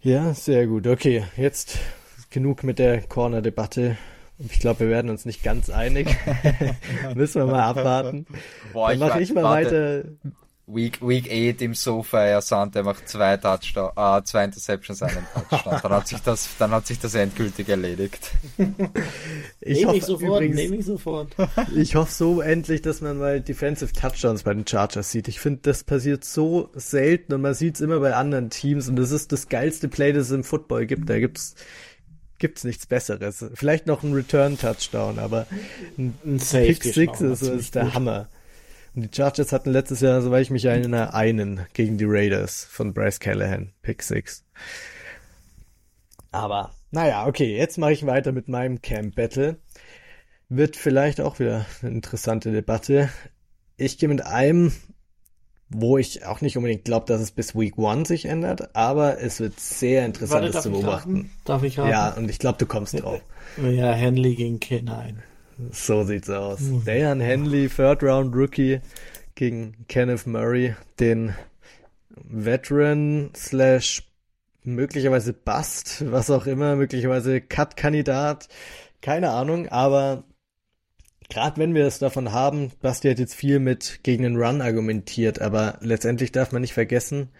[0.00, 0.86] Ja, sehr gut.
[0.86, 1.78] Okay, jetzt
[2.30, 3.96] genug mit der Corner-Debatte.
[4.38, 6.08] Ich glaube, wir werden uns nicht ganz einig.
[7.14, 8.26] Müssen wir mal abwarten.
[8.72, 10.04] Boah, Dann mache ich, mal weiter.
[10.66, 15.26] Week, Week 8 im Sofa, ja, Sand, der macht zwei Touchdown, äh, zwei Interceptions, einen
[15.50, 15.78] Touchdown.
[15.82, 18.30] Dann hat sich das, dann hat sich das endgültig erledigt.
[19.60, 21.34] ich nehme ich sofort, übrigens, nehme ich sofort.
[21.76, 25.28] ich hoffe so endlich, dass man mal Defensive Touchdowns bei den Chargers sieht.
[25.28, 28.96] Ich finde, das passiert so selten und man sieht es immer bei anderen Teams und
[28.96, 31.10] das ist das geilste Play, das es im Football gibt.
[31.10, 31.56] Da gibt's
[32.38, 33.44] gibt's nichts Besseres.
[33.54, 35.46] Vielleicht noch ein Return-Touchdown, aber
[35.98, 37.94] ein, ein Pick Six ist, ist der gut.
[37.94, 38.28] Hammer.
[38.94, 42.94] Und die Chargers hatten letztes Jahr, soweit ich mich erinnere, einen gegen die Raiders von
[42.94, 43.72] Bryce Callahan.
[43.82, 44.44] Pick Six.
[46.30, 49.58] Aber, naja, okay, jetzt mache ich weiter mit meinem Camp Battle.
[50.48, 53.08] Wird vielleicht auch wieder eine interessante Debatte.
[53.76, 54.72] Ich gehe mit einem
[55.68, 59.40] wo ich auch nicht unbedingt glaube, dass es bis Week One sich ändert, aber es
[59.40, 61.30] wird sehr interessant, das zu beobachten.
[61.44, 61.90] Darf ich haben?
[61.90, 63.20] Ja, und ich glaube, du kommst drauf.
[63.62, 65.14] Ja, Henley gegen K9.
[65.70, 66.60] So sieht's aus.
[66.60, 66.84] Mhm.
[66.84, 68.80] Dayan Henley, Third Round Rookie
[69.34, 71.34] gegen Kenneth Murray, den
[72.10, 74.02] Veteran slash
[74.62, 78.48] möglicherweise Bust, was auch immer, möglicherweise Cut-Kandidat,
[79.02, 80.24] keine Ahnung, aber
[81.28, 85.40] gerade wenn wir es davon haben, Basti hat jetzt viel mit gegen den Run argumentiert,
[85.40, 87.30] aber letztendlich darf man nicht vergessen,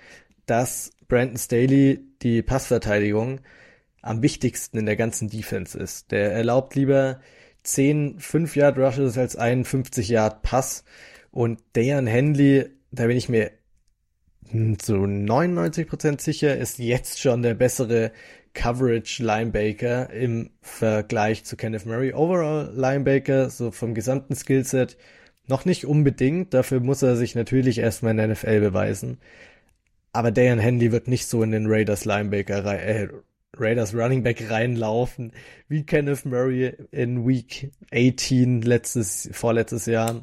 [0.47, 3.41] dass Brandon Staley die Passverteidigung
[4.03, 6.11] am wichtigsten in der ganzen Defense ist.
[6.12, 7.20] Der erlaubt lieber
[7.62, 10.85] 10 5-Yard Rushes als einen 50 Yard Pass
[11.30, 13.51] und Dayan Henley, da bin ich mir
[14.78, 18.12] zu 99% sicher, ist jetzt schon der bessere
[18.55, 22.13] Coverage Linebacker im Vergleich zu Kenneth Murray.
[22.13, 24.97] Overall Linebacker, so vom gesamten Skillset,
[25.47, 26.55] noch nicht unbedingt.
[26.55, 29.19] Dafür muss er sich natürlich erstmal in der NFL beweisen.
[30.13, 33.09] Aber Dayan Henley wird nicht so in den Raiders Linebacker, äh,
[33.57, 35.33] Raiders Running Back reinlaufen,
[35.69, 40.23] wie Kenneth Murray in Week 18 letztes, vorletztes Jahr.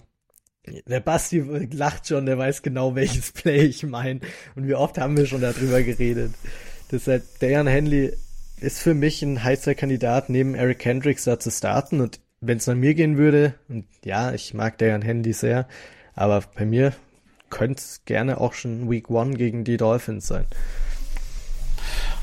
[0.88, 1.40] Der Basti
[1.72, 4.22] lacht schon, der weiß genau, welches Play ich meine.
[4.56, 6.34] Und wie oft haben wir schon darüber geredet.
[6.92, 8.14] Deshalb, Dayan Henley
[8.60, 12.02] ist für mich ein heißer Kandidat, neben Eric Hendricks da zu starten.
[12.02, 15.68] Und wenn es an mir gehen würde, und ja, ich mag Dayan Henley sehr,
[16.14, 16.94] aber bei mir
[17.50, 20.46] könnte es gerne auch schon Week One gegen die Dolphins sein.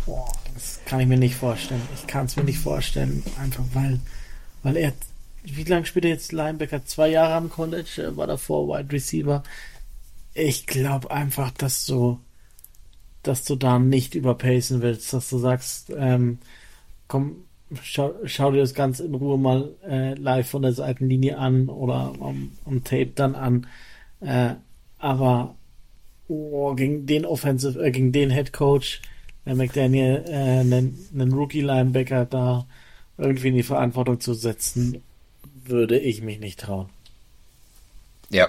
[0.07, 1.83] Boah, das kann ich mir nicht vorstellen.
[1.95, 4.01] Ich kann es mir nicht vorstellen, einfach weil,
[4.63, 4.93] weil er
[5.45, 6.85] wie lange spielt er jetzt Linebacker?
[6.85, 9.43] Zwei Jahre am College, war davor Wide Receiver.
[10.35, 12.21] Ich glaube einfach, dass du,
[13.29, 16.39] dass du da nicht überpacen willst, dass du sagst, ähm,
[17.07, 17.37] komm,
[17.83, 22.15] schau, schau dir das Ganze in Ruhe mal äh, live von der Seitenlinie an oder
[22.21, 23.67] am, am Tape dann an.
[24.21, 24.55] Äh,
[24.99, 25.55] aber
[26.29, 29.03] oh, gegen den Offensive, äh, gegen den Head Coach,
[29.45, 32.67] äh, McDaniel, äh, einen, einen Rookie-Linebacker da
[33.19, 35.03] irgendwie in die Verantwortung zu setzen,
[35.65, 36.89] würde ich mich nicht trauen.
[38.31, 38.49] Ja.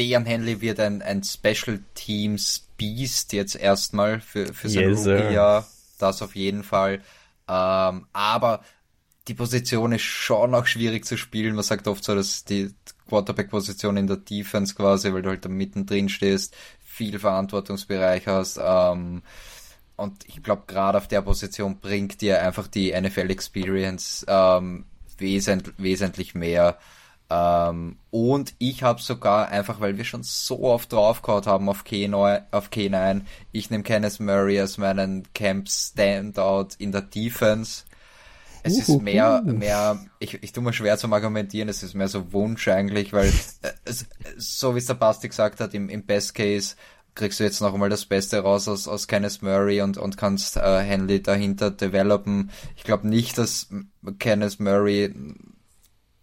[0.00, 5.68] Dejan Henley wird ein, ein Special Teams Beast jetzt erstmal für, für sein yes, Rookie-Jahr.
[5.98, 7.02] Das auf jeden Fall.
[7.46, 8.64] Ähm, aber
[9.28, 11.54] die Position ist schon auch schwierig zu spielen.
[11.54, 12.74] Man sagt oft so, dass die
[13.10, 18.58] Quarterback-Position in der Defense quasi, weil du halt da mittendrin stehst, viel Verantwortungsbereich hast.
[18.58, 19.20] Ähm,
[19.96, 24.86] und ich glaube, gerade auf der Position bringt dir einfach die NFL-Experience ähm,
[25.18, 26.78] wesent wesentlich mehr.
[27.30, 32.42] Ähm, und ich habe sogar einfach, weil wir schon so oft draufgehauen haben auf K9,
[32.50, 33.22] auf K9
[33.52, 37.84] ich nehme Kenneth Murray als meinen Camp Standout in der Defense.
[38.62, 42.32] Es ist mehr, mehr, ich, ich tue mir schwer zum Argumentieren, es ist mehr so
[42.32, 43.92] Wunsch eigentlich, weil, äh,
[44.36, 46.74] so wie es der Basti gesagt hat, im, im Best Case
[47.14, 50.56] kriegst du jetzt noch einmal das Beste raus aus, aus Kenneth Murray und, und kannst
[50.56, 52.50] äh, Henley dahinter developen.
[52.76, 53.68] Ich glaube nicht, dass
[54.18, 55.14] Kenneth Murray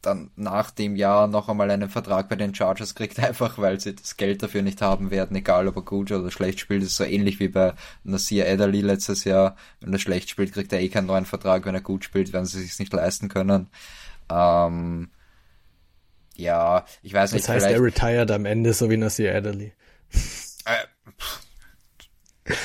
[0.01, 3.95] dann nach dem Jahr noch einmal einen Vertrag bei den Chargers kriegt, einfach weil sie
[3.95, 6.81] das Geld dafür nicht haben werden, egal ob er gut oder schlecht spielt.
[6.81, 7.73] Das ist so ähnlich wie bei
[8.03, 9.55] Nasir Ederly letztes Jahr.
[9.81, 11.65] Wenn er schlecht spielt, kriegt er eh keinen neuen Vertrag.
[11.65, 13.67] Wenn er gut spielt, werden sie sich nicht leisten können.
[14.29, 15.09] Ähm,
[16.35, 17.47] ja, ich weiß nicht.
[17.47, 19.73] Das heißt, er retired am Ende, so wie Nasir Ederly.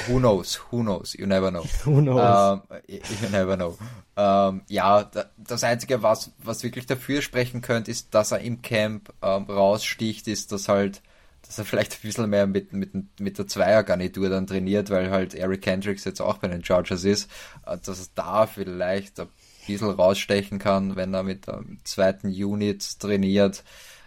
[0.07, 0.61] Who knows?
[0.71, 1.15] Who knows?
[1.15, 1.63] You never know.
[1.85, 2.21] Who knows?
[2.21, 3.77] Um, you never know.
[4.17, 9.13] Um, ja, das Einzige, was, was wirklich dafür sprechen könnte, ist, dass er im Camp
[9.21, 11.03] um, raussticht, ist, dass halt,
[11.47, 15.35] dass er vielleicht ein bisschen mehr mit, mit, mit der Zweiergarnitur dann trainiert, weil halt
[15.35, 17.31] Eric Hendricks jetzt auch bei den Chargers ist,
[17.67, 19.29] äh, dass er da vielleicht ein
[19.67, 23.65] bisschen rausstechen kann, wenn er mit der zweiten Unit trainiert.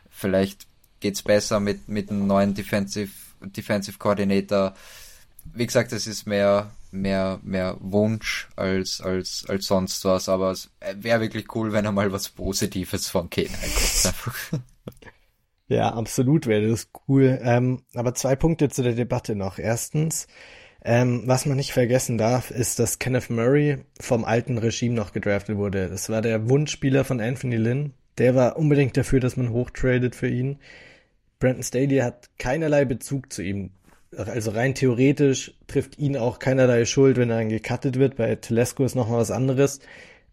[0.10, 0.68] Vielleicht
[1.02, 3.12] geht's besser mit, mit einem neuen Defensive,
[3.42, 4.74] Defensive Coordinator
[5.54, 10.70] wie gesagt, es ist mehr, mehr, mehr Wunsch als, als, als sonst was, aber es
[10.96, 14.64] wäre wirklich cool, wenn er mal was Positives von Kane kommt.
[15.68, 17.40] ja, absolut wäre das cool.
[17.42, 19.60] Ähm, aber zwei Punkte zu der Debatte noch.
[19.60, 20.28] Erstens,
[20.84, 25.58] ähm, was man nicht vergessen darf, ist, dass Kenneth Murray vom alten Regime noch gedraftet
[25.58, 25.90] wurde.
[25.90, 27.94] Das war der Wunschspieler von Anthony Lynn.
[28.18, 30.60] Der war unbedingt dafür, dass man hochtradet für ihn.
[31.40, 33.72] Brandon Staley hat keinerlei Bezug zu ihm
[34.18, 38.16] also rein theoretisch trifft ihn auch keinerlei Schuld, wenn er dann gecuttet wird.
[38.16, 39.80] Bei Telesco ist nochmal was anderes.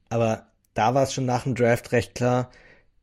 [0.09, 2.51] Aber da war es schon nach dem Draft recht klar,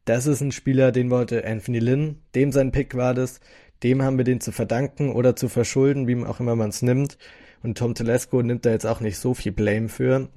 [0.05, 3.39] das ist ein Spieler, den wollte Anthony Lynn, dem sein Pick war das,
[3.83, 7.17] dem haben wir den zu verdanken oder zu verschulden, wie auch immer man es nimmt.
[7.61, 10.29] Und Tom Telesco nimmt da jetzt auch nicht so viel Blame für.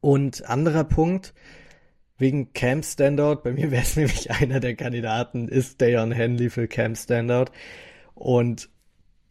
[0.00, 1.32] Und anderer Punkt,
[2.18, 6.68] wegen Camp Standout, bei mir wäre es nämlich einer der Kandidaten, ist Dayon Henley für
[6.68, 7.52] Camp Standout.
[8.14, 8.68] Und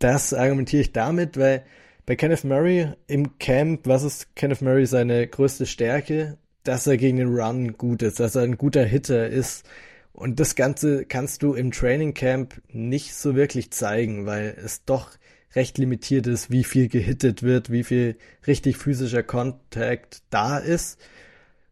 [0.03, 1.63] das argumentiere ich damit, weil
[2.05, 6.37] bei Kenneth Murray im Camp, was ist Kenneth Murray seine größte Stärke?
[6.63, 9.65] Dass er gegen den Run gut ist, dass er ein guter Hitter ist.
[10.13, 15.11] Und das Ganze kannst du im Training Camp nicht so wirklich zeigen, weil es doch
[15.55, 20.99] recht limitiert ist, wie viel gehittet wird, wie viel richtig physischer Kontakt da ist.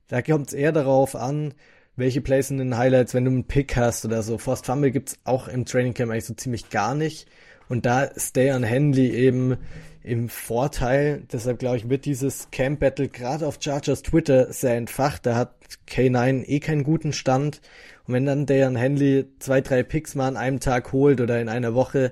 [0.08, 1.54] Da kommt es eher darauf an,
[1.96, 4.38] welche Plays in den Highlights, wenn du einen Pick hast oder so.
[4.38, 7.28] Forced Fumble gibt's auch im Training Camp eigentlich so ziemlich gar nicht.
[7.70, 9.58] Und da ist Dayan Henley eben
[10.04, 11.24] im Vorteil.
[11.32, 15.26] Deshalb glaube ich, wird dieses Camp Battle gerade auf Chargers Twitter sehr entfacht.
[15.26, 15.54] Da hat
[15.88, 17.62] K9 eh keinen guten Stand.
[18.08, 21.48] Und wenn dann Dayan Henley zwei, drei Picks mal an einem Tag holt oder in
[21.48, 22.12] einer Woche,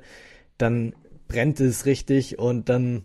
[0.60, 0.94] dann
[1.28, 3.04] brennt es richtig und dann,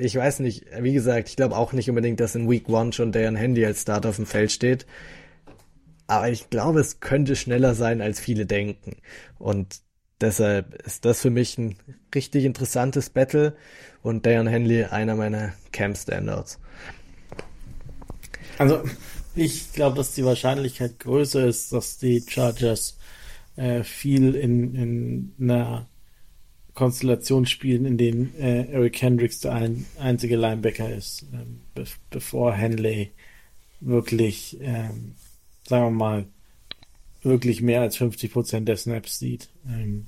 [0.00, 3.12] ich weiß nicht, wie gesagt, ich glaube auch nicht unbedingt, dass in Week One schon
[3.12, 4.84] Dayan Henley als Start auf dem Feld steht.
[6.06, 8.96] Aber ich glaube, es könnte schneller sein, als viele denken.
[9.38, 9.80] Und
[10.20, 11.76] Deshalb ist das für mich ein
[12.14, 13.56] richtig interessantes Battle
[14.02, 16.58] und Dayan Henley einer meiner Camp Standouts.
[18.58, 18.84] Also,
[19.34, 22.96] ich glaube, dass die Wahrscheinlichkeit größer ist, dass die Chargers
[23.56, 25.88] äh, viel in, in einer
[26.74, 32.52] Konstellation spielen, in denen äh, Eric Hendricks der ein, einzige Linebacker ist, ähm, be bevor
[32.52, 33.10] Henley
[33.80, 35.14] wirklich, ähm,
[35.66, 36.26] sagen wir mal,
[37.24, 39.48] wirklich mehr als 50 Prozent der Snaps sieht.
[39.66, 40.06] Ähm,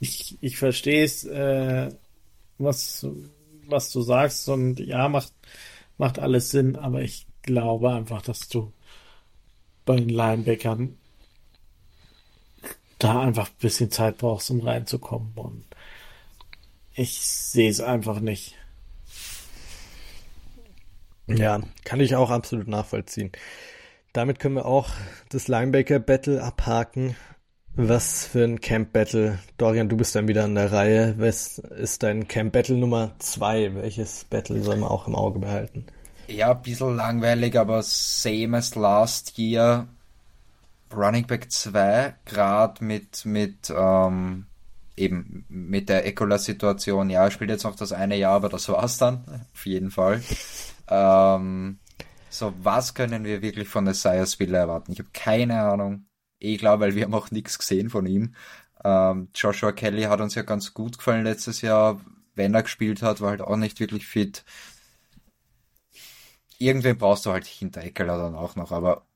[0.00, 1.90] ich, ich verstehe es, äh,
[2.58, 3.06] was,
[3.66, 5.32] was du sagst und ja, macht,
[5.98, 8.72] macht alles Sinn, aber ich glaube einfach, dass du
[9.84, 10.96] bei den Linebackern
[12.98, 15.32] da einfach ein bisschen Zeit brauchst, um reinzukommen.
[15.34, 15.64] Und
[16.94, 18.54] ich sehe es einfach nicht.
[21.26, 23.32] Ja, kann ich auch absolut nachvollziehen.
[24.14, 24.90] Damit können wir auch
[25.28, 27.16] das Linebacker-Battle abhaken.
[27.74, 29.40] Was für ein Camp-Battle?
[29.58, 31.16] Dorian, du bist dann wieder an der Reihe.
[31.18, 33.74] Was ist dein Camp-Battle Nummer zwei?
[33.74, 35.86] Welches Battle soll man auch im Auge behalten?
[36.28, 39.88] Ja, ein bisschen langweilig, aber same as last year.
[40.94, 44.46] Running Back 2, gerade mit, mit, ähm,
[44.96, 47.10] eben mit der Ecola-Situation.
[47.10, 49.24] Ja, er spielt jetzt noch das eine Jahr, aber das war's dann.
[49.54, 50.22] Auf jeden Fall.
[50.88, 51.80] Ähm,
[52.34, 54.92] so, was können wir wirklich von Isaiah Spiller erwarten?
[54.92, 56.06] Ich habe keine Ahnung.
[56.40, 58.34] Eh klar, weil wir haben auch nichts gesehen von ihm.
[58.84, 62.00] Ähm, Joshua Kelly hat uns ja ganz gut gefallen letztes Jahr.
[62.34, 64.44] Wenn er gespielt hat, war halt auch nicht wirklich fit.
[66.58, 69.06] Irgendwen brauchst du halt hinter Eckler dann auch noch, aber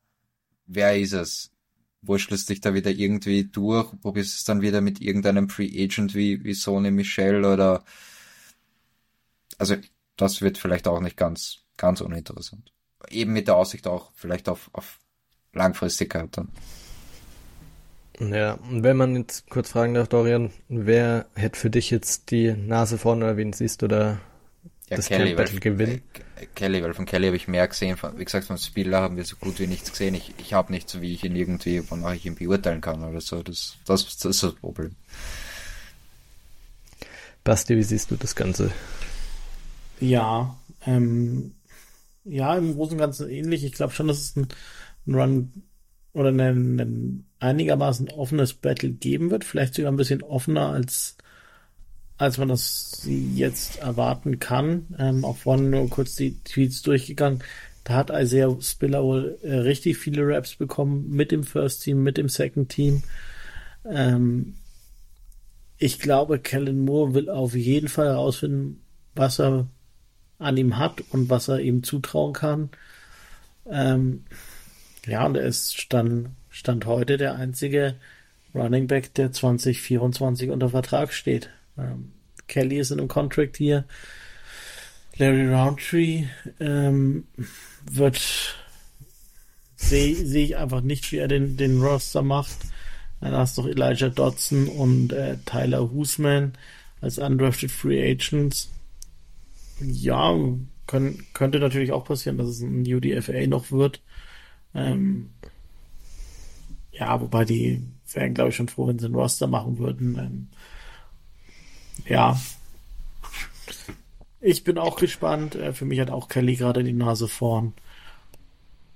[0.67, 1.53] wer ist es?
[2.03, 3.91] Wurschtelst dich da wieder irgendwie durch?
[4.01, 7.85] Probierst es dann wieder mit irgendeinem Free Agent wie, wie Sony Michel oder,
[9.59, 9.77] also,
[10.17, 12.73] das wird vielleicht auch nicht ganz, ganz uninteressant.
[13.11, 14.99] Eben mit der Aussicht auch vielleicht auf, auf
[15.53, 16.53] Langfristigkeit dann.
[18.21, 22.53] Ja, und wenn man jetzt kurz fragen darf, Dorian, wer hätte für dich jetzt die
[22.53, 24.21] Nase vorne oder wen siehst du da
[24.91, 26.03] Ja, das Kelly, Camp Battle weil, gewinnen?
[26.35, 27.97] äh, Kelly, weil von Kelly habe ich mehr gesehen.
[27.97, 30.15] Von, wie gesagt, vom Spieler haben wir so gut wie nichts gesehen.
[30.15, 33.43] Ich, ich habe nichts, wie ich ihn irgendwie, wonach ich ihn beurteilen kann oder so.
[33.43, 34.97] Das, das, das ist das Problem.
[37.45, 38.71] Basti, wie siehst du das Ganze?
[40.01, 41.58] Ja, ähm,
[42.29, 43.65] ja, im Großen und Ganzen ähnlich.
[43.65, 44.49] Ich glaube schon, dass es ein,
[45.07, 45.53] ein Run
[46.13, 49.45] oder ein, ein einigermaßen offenes Battle geben wird.
[49.45, 51.17] Vielleicht sogar ein bisschen offener als
[52.19, 54.89] als man das jetzt erwarten kann.
[54.99, 57.45] Ähm, auch vorhin nur kurz die Tweets durchgegangen.
[57.85, 62.19] Da hat Isaiah Spiller wohl äh, richtig viele Raps bekommen mit dem First Team, mit
[62.19, 63.05] dem Second Team.
[63.89, 64.57] Ähm,
[65.79, 68.83] ich glaube, Kellen Moore will auf jeden Fall herausfinden,
[69.15, 69.69] was er
[70.39, 72.71] an ihm hat und was er ihm zutrauen kann.
[73.71, 74.25] Ähm,
[75.07, 77.95] ja, und er ist Stand, Stand heute der einzige
[78.55, 81.51] Running Back, der 2024 unter Vertrag steht.
[81.77, 82.13] Ähm,
[82.47, 83.85] Kelly ist in einem Contract hier.
[85.17, 86.25] Larry Roundtree
[86.61, 87.27] ähm,
[87.85, 88.57] wird
[89.77, 92.57] sehe seh ich einfach nicht, wie er den, den Roster macht.
[93.21, 96.53] Dann hast du noch Elijah Dodson und äh, Tyler Husman
[97.01, 98.71] als undrafted Free Agents.
[99.81, 100.35] Ja,
[100.87, 104.03] können, könnte natürlich auch passieren, dass es ein UDFA noch wird.
[104.75, 105.31] Ähm,
[106.93, 110.17] ja, wobei die wären, glaube ich, schon froh, wenn sie einen Roster machen würden.
[110.19, 110.49] Ähm,
[112.07, 112.37] ja.
[114.41, 115.55] Ich bin auch gespannt.
[115.55, 117.75] Äh, Für mich hat auch Kelly gerade die Nase vorn.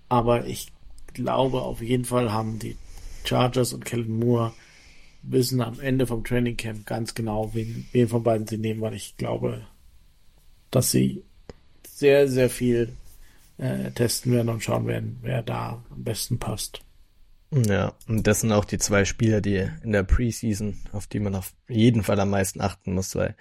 [0.09, 0.73] Aber ich
[1.15, 2.77] glaube, auf jeden Fall haben die
[3.25, 4.53] Chargers und Kellen Moore
[5.23, 8.95] wissen am Ende vom Training Camp ganz genau, wen, wen von beiden sie nehmen, weil
[8.95, 9.67] ich glaube,
[10.73, 11.23] dass sie
[11.87, 12.95] sehr, sehr viel
[13.59, 16.81] äh, testen werden und schauen werden, wer da am besten passt.
[17.53, 21.35] Ja, und das sind auch die zwei Spieler, die in der Preseason, auf die man
[21.35, 23.37] auf jeden Fall am meisten achten muss, weil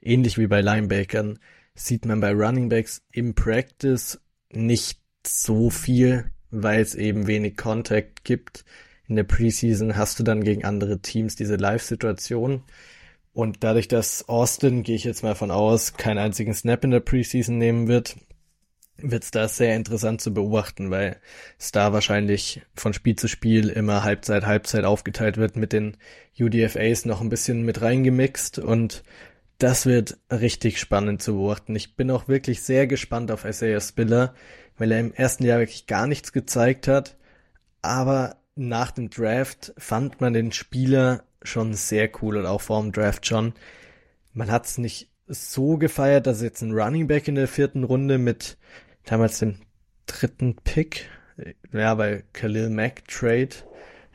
[0.00, 1.40] ähnlich wie bei Linebackern
[1.74, 4.20] sieht man bei Running Backs im Practice
[4.50, 8.64] nicht so viel, weil es eben wenig Contact gibt.
[9.08, 12.62] In der Preseason hast du dann gegen andere Teams diese Live-Situation.
[13.36, 17.00] Und dadurch, dass Austin, gehe ich jetzt mal von aus, keinen einzigen Snap in der
[17.00, 18.16] Preseason nehmen wird,
[18.96, 21.20] wird es da sehr interessant zu beobachten, weil
[21.72, 25.98] da wahrscheinlich von Spiel zu Spiel immer Halbzeit, Halbzeit aufgeteilt wird mit den
[26.40, 29.02] UDFAs noch ein bisschen mit reingemixt und
[29.58, 31.76] das wird richtig spannend zu beobachten.
[31.76, 34.34] Ich bin auch wirklich sehr gespannt auf Isaiah Spiller,
[34.78, 37.18] weil er im ersten Jahr wirklich gar nichts gezeigt hat,
[37.82, 42.92] aber nach dem Draft fand man den Spieler schon sehr cool und auch vor dem
[42.92, 43.54] Draft schon.
[44.32, 48.18] Man hat es nicht so gefeiert, dass jetzt ein Running Back in der vierten Runde
[48.18, 48.56] mit
[49.04, 49.56] damals dem
[50.06, 51.08] dritten Pick,
[51.72, 53.50] ja, bei Khalil Mack Trade,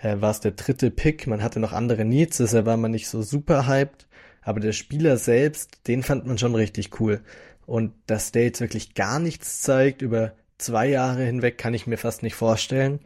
[0.01, 1.27] äh, war es der dritte Pick.
[1.27, 4.07] Man hatte noch andere Needs, deshalb war man nicht so super hyped.
[4.41, 7.21] Aber der Spieler selbst, den fand man schon richtig cool.
[7.65, 11.97] Und dass der jetzt wirklich gar nichts zeigt über zwei Jahre hinweg, kann ich mir
[11.97, 12.99] fast nicht vorstellen.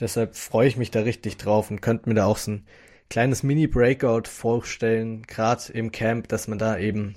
[0.00, 2.66] Deshalb freue ich mich da richtig drauf und könnte mir da auch so ein
[3.10, 7.16] kleines Mini-Breakout vorstellen, gerade im Camp, dass man da eben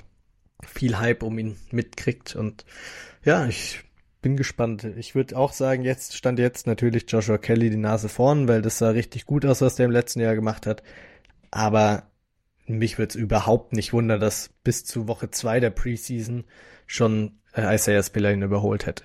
[0.66, 2.36] viel Hype um ihn mitkriegt.
[2.36, 2.66] Und
[3.24, 3.84] ja, ich
[4.22, 4.84] bin gespannt.
[4.98, 8.80] Ich würde auch sagen, jetzt stand jetzt natürlich Joshua Kelly die Nase vorn, weil das
[8.80, 10.82] sah richtig gut aus, was der im letzten Jahr gemacht hat.
[11.52, 12.08] Aber
[12.66, 16.46] mich würde es überhaupt nicht wundern, dass bis zu Woche zwei der Preseason
[16.88, 19.04] schon äh, Isaiah Spiller ihn überholt hätte.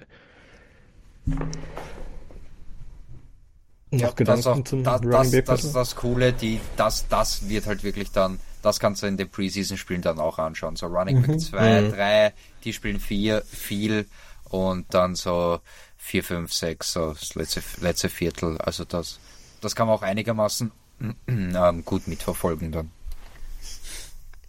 [3.90, 7.48] Ja, Gedanken das, auch, zum das, Running Back das, das, das Coole, die, das, das
[7.48, 10.76] wird halt wirklich dann, das kannst du in den Preseason-Spielen dann auch anschauen.
[10.76, 11.92] So Running Back 2, mhm.
[11.92, 12.32] 3, mhm.
[12.64, 14.06] die spielen 4, viel
[14.50, 15.60] und dann so
[15.98, 18.58] 4, 5, 6, so das letzte, letzte Viertel.
[18.58, 19.18] Also das,
[19.60, 20.70] das kann man auch einigermaßen
[21.28, 22.90] ähm, gut mitverfolgen dann.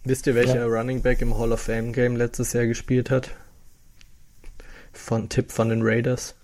[0.04, 0.66] Wisst ihr, welcher ja.
[0.66, 3.30] Running Back im Hall of Fame Game letztes Jahr gespielt hat?
[4.92, 6.34] Von Tipp von den Raiders.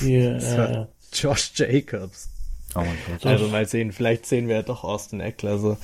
[0.00, 2.28] Die, äh, Josh Jacobs.
[2.74, 3.26] Oh mein Gott.
[3.26, 5.76] Also mal sehen, vielleicht sehen wir ja doch Austin Eckler so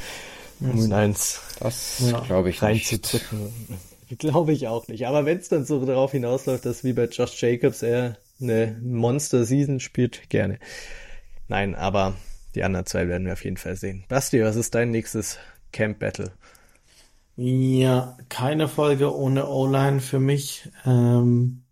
[0.60, 2.20] um ihn eins das ja.
[2.20, 3.52] glaube ich reinzudrücken.
[4.18, 5.06] Glaube ich auch nicht.
[5.06, 9.80] Aber wenn es dann so darauf hinausläuft, dass wie bei Josh Jacobs er eine Monster-Season
[9.80, 10.58] spielt, gerne.
[11.48, 12.14] Nein, aber
[12.54, 14.04] die anderen zwei werden wir auf jeden Fall sehen.
[14.08, 15.38] Basti, was ist dein nächstes
[15.72, 16.32] Camp Battle?
[17.36, 20.68] Ja, keine Folge ohne O-Line für mich.
[20.84, 21.62] Ähm,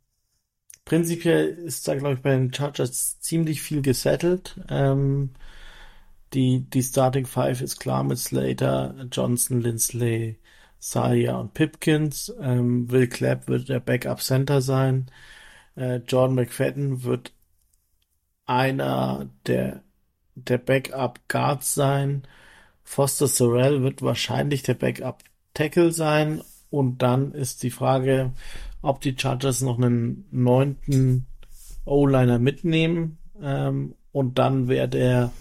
[0.90, 4.58] prinzipiell ist da, glaube ich, bei den Chargers ziemlich viel gesettelt.
[4.68, 5.30] Ähm,
[6.34, 10.40] die, die Starting Five ist klar mit Slater, Johnson, Lindsley,
[10.80, 12.34] Saya und Pipkins.
[12.40, 15.12] Ähm, Will Clapp wird der Backup Center sein.
[15.76, 17.32] Äh, Jordan McFadden wird
[18.46, 19.84] einer der
[20.34, 22.24] der Backup Guard sein.
[22.82, 25.22] Foster Sorrell wird wahrscheinlich der Backup
[25.54, 26.42] Tackle sein.
[26.68, 28.32] Und dann ist die Frage,
[28.82, 31.26] ob die Chargers noch einen neunten
[31.84, 33.18] O-Liner mitnehmen.
[33.42, 35.32] Ähm, und dann wäre der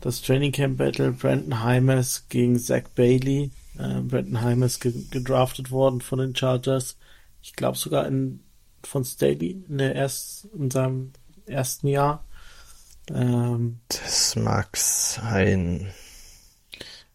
[0.00, 3.50] das Training Camp Battle Brandon Heimers gegen Zach Bailey.
[3.78, 6.96] Äh, Brandon Heimers ge gedraftet worden von den Chargers.
[7.42, 8.40] Ich glaube sogar in,
[8.82, 11.12] von Staley in der erst, in seinem
[11.46, 12.24] ersten Jahr.
[13.10, 15.92] Ähm, das mag sein.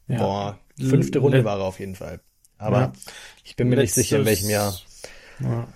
[0.08, 0.18] Ja.
[0.18, 2.20] Boah, fünfte Runde war er auf jeden Fall.
[2.58, 2.94] Aber ja.
[3.44, 4.76] ich bin mir nicht sicher, in welchem Jahr.
[5.42, 5.68] Ja.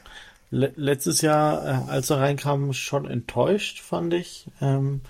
[0.51, 4.47] letztes Jahr, äh, als er reinkam, schon enttäuscht, fand ich.
[4.61, 5.01] Ähm,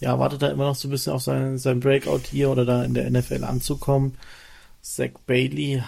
[0.00, 2.84] ja, wartet er immer noch so ein bisschen auf sein, sein Breakout hier oder da
[2.84, 4.16] in der NFL anzukommen.
[4.80, 5.82] Zach Bailey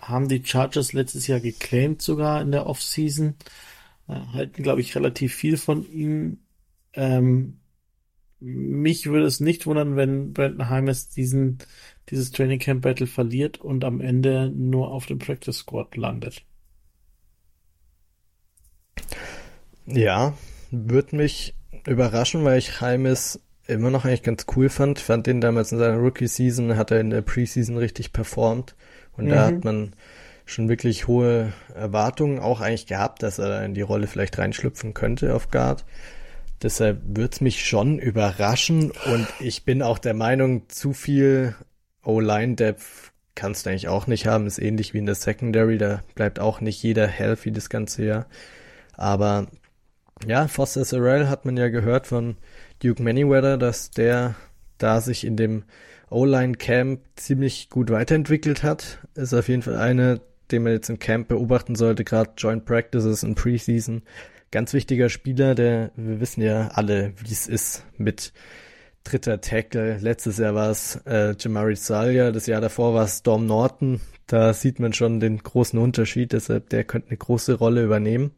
[0.00, 3.34] haben die Chargers letztes Jahr geclaimed sogar in der Offseason.
[4.08, 6.38] Äh, halten, glaube ich, relativ viel von ihm.
[6.94, 7.58] Ähm,
[8.40, 11.58] mich würde es nicht wundern, wenn Brandon Heimes diesen,
[12.10, 16.42] dieses Training Camp Battle verliert und am Ende nur auf dem Practice Squad landet.
[19.88, 20.34] Ja,
[20.70, 21.54] würde mich
[21.86, 24.98] überraschen, weil ich Heimes immer noch eigentlich ganz cool fand.
[24.98, 28.74] Fand den damals in seiner Rookie-Season, hat er in der Preseason richtig performt.
[29.16, 29.30] Und mhm.
[29.30, 29.94] da hat man
[30.46, 35.34] schon wirklich hohe Erwartungen auch eigentlich gehabt, dass er in die Rolle vielleicht reinschlüpfen könnte
[35.34, 35.84] auf Guard.
[36.62, 41.54] Deshalb wird es mich schon überraschen und ich bin auch der Meinung, zu viel
[42.02, 44.46] O-Line-Depth kannst du eigentlich auch nicht haben.
[44.46, 48.26] Ist ähnlich wie in der Secondary, da bleibt auch nicht jeder healthy das ganze Jahr.
[48.96, 49.46] Aber
[50.26, 52.36] ja, Foster Sorrell hat man ja gehört von
[52.82, 54.34] Duke Manyweather, dass der
[54.78, 55.64] da sich in dem
[56.10, 58.98] O-Line-Camp ziemlich gut weiterentwickelt hat.
[59.14, 63.22] Ist auf jeden Fall eine, den man jetzt im Camp beobachten sollte, gerade Joint Practices
[63.22, 64.02] in Preseason
[64.50, 68.32] ganz wichtiger Spieler, der, wir wissen ja alle, wie es ist mit
[69.04, 69.98] dritter Tackle.
[69.98, 74.00] Letztes Jahr war es äh, Jamari Salia, das Jahr davor war es Storm Norton.
[74.26, 78.32] Da sieht man schon den großen Unterschied, deshalb der könnte eine große Rolle übernehmen.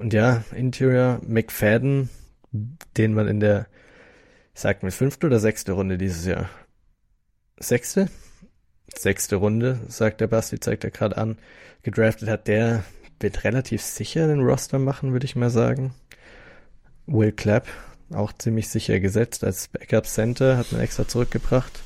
[0.00, 2.08] Und ja, Interior McFadden,
[2.96, 3.66] den man in der,
[4.54, 6.48] ich sag mal, fünfte oder sechste Runde dieses Jahr?
[7.58, 8.08] Sechste?
[8.94, 11.36] Sechste Runde, sagt der Basti, zeigt er gerade an,
[11.82, 12.82] gedraftet hat, der
[13.20, 15.92] wird relativ sicher den Roster machen, würde ich mal sagen.
[17.06, 17.68] Will Clapp
[18.10, 21.82] auch ziemlich sicher gesetzt als Backup Center, hat man extra zurückgebracht.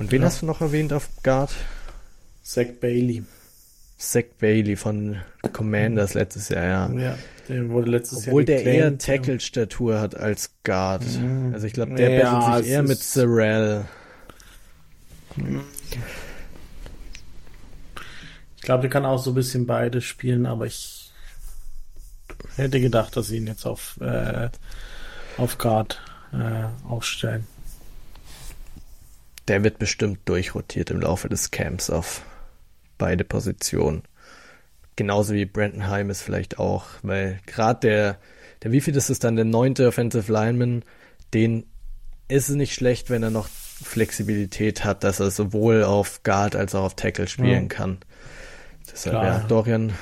[0.00, 0.26] Und wen ja.
[0.26, 1.54] hast du noch erwähnt auf Guard?
[2.42, 3.22] Zach Bailey.
[4.00, 5.18] Zach Bailey von
[5.52, 6.90] Commanders letztes Jahr, ja.
[6.98, 7.18] Ja,
[7.50, 8.58] der wurde letztes Obwohl Jahr.
[8.58, 11.04] Obwohl der eher Tackle-Statur hat als Guard.
[11.04, 11.52] Mhm.
[11.52, 13.84] Also ich glaube, der ja, bettelt sich eher mit Sorrell.
[18.56, 21.12] Ich glaube, der kann auch so ein bisschen beide spielen, aber ich
[22.56, 24.48] hätte gedacht, dass sie ihn jetzt auf, äh,
[25.36, 26.00] auf Guard
[26.32, 27.46] äh, aufstellen.
[29.46, 32.22] Der wird bestimmt durchrotiert im Laufe des Camps auf
[33.00, 34.02] beide Positionen.
[34.94, 38.18] Genauso wie Brandon Heimes vielleicht auch, weil gerade der,
[38.62, 40.84] der wie viel ist es dann, der neunte Offensive Lineman,
[41.32, 41.64] den
[42.28, 46.74] ist es nicht schlecht, wenn er noch Flexibilität hat, dass er sowohl auf Guard als
[46.74, 47.68] auch auf Tackle spielen ja.
[47.68, 47.98] kann.
[48.92, 49.24] Deshalb, Klar.
[49.24, 49.94] ja, Dorian,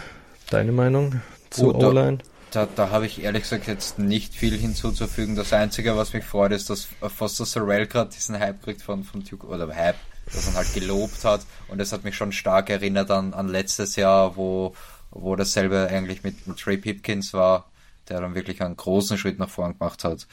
[0.51, 1.21] deine Meinung
[1.51, 2.19] zu oh, O-Line?
[2.51, 5.37] Da, da, da habe ich ehrlich gesagt jetzt nicht viel hinzuzufügen.
[5.37, 9.23] Das Einzige, was mich freut, ist, dass Foster Sorrell gerade diesen Hype kriegt von, von
[9.23, 9.97] Duke, oder Hype,
[10.33, 11.43] dass man halt gelobt hat.
[11.69, 14.75] Und das hat mich schon stark erinnert an, an letztes Jahr, wo,
[15.11, 17.71] wo dasselbe eigentlich mit, mit Trey Pipkins war,
[18.09, 20.27] der dann wirklich einen großen Schritt nach vorn gemacht hat.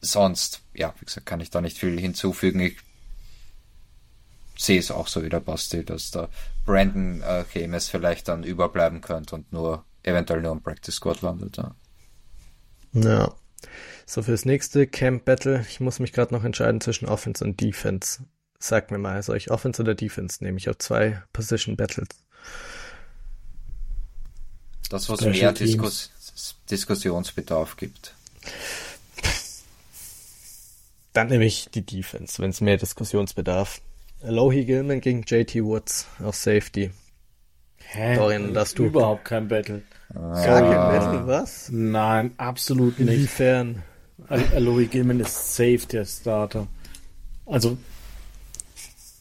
[0.00, 2.60] Sonst, ja, wie gesagt, kann ich da nicht viel hinzufügen.
[2.60, 2.78] Ich
[4.56, 6.28] sehe es auch so wie der Basti, dass da
[6.64, 11.56] Brandon äh, vielleicht dann überbleiben könnte und nur eventuell nur im Practice Squad landet.
[11.56, 11.74] Ja.
[12.94, 13.34] ja.
[14.06, 15.64] So fürs nächste Camp Battle.
[15.68, 18.24] Ich muss mich gerade noch entscheiden zwischen Offense und Defense.
[18.62, 20.56] Sag mir mal, soll ich Offense oder Defense nehmen?
[20.56, 22.06] Ich habe zwei Position Battles.
[24.88, 26.12] Das, was Special mehr Diskus
[26.70, 28.14] Diskussionsbedarf gibt.
[31.12, 33.80] Dann nehme ich die Defense, wenn es mehr Diskussionsbedarf.
[34.22, 36.92] Alohi Gilman gegen JT Woods auf Safety.
[37.78, 38.14] Hä?
[38.14, 38.84] Dorian, das du.
[38.84, 39.82] Überhaupt kein Battle.
[40.14, 40.44] Ah.
[40.44, 41.68] Gar kein Battle, was?
[41.72, 43.08] Nein, absolut nicht.
[43.08, 43.82] Inwiefern?
[44.28, 46.68] Alohi Gilman ist safe der Starter.
[47.44, 47.76] Also,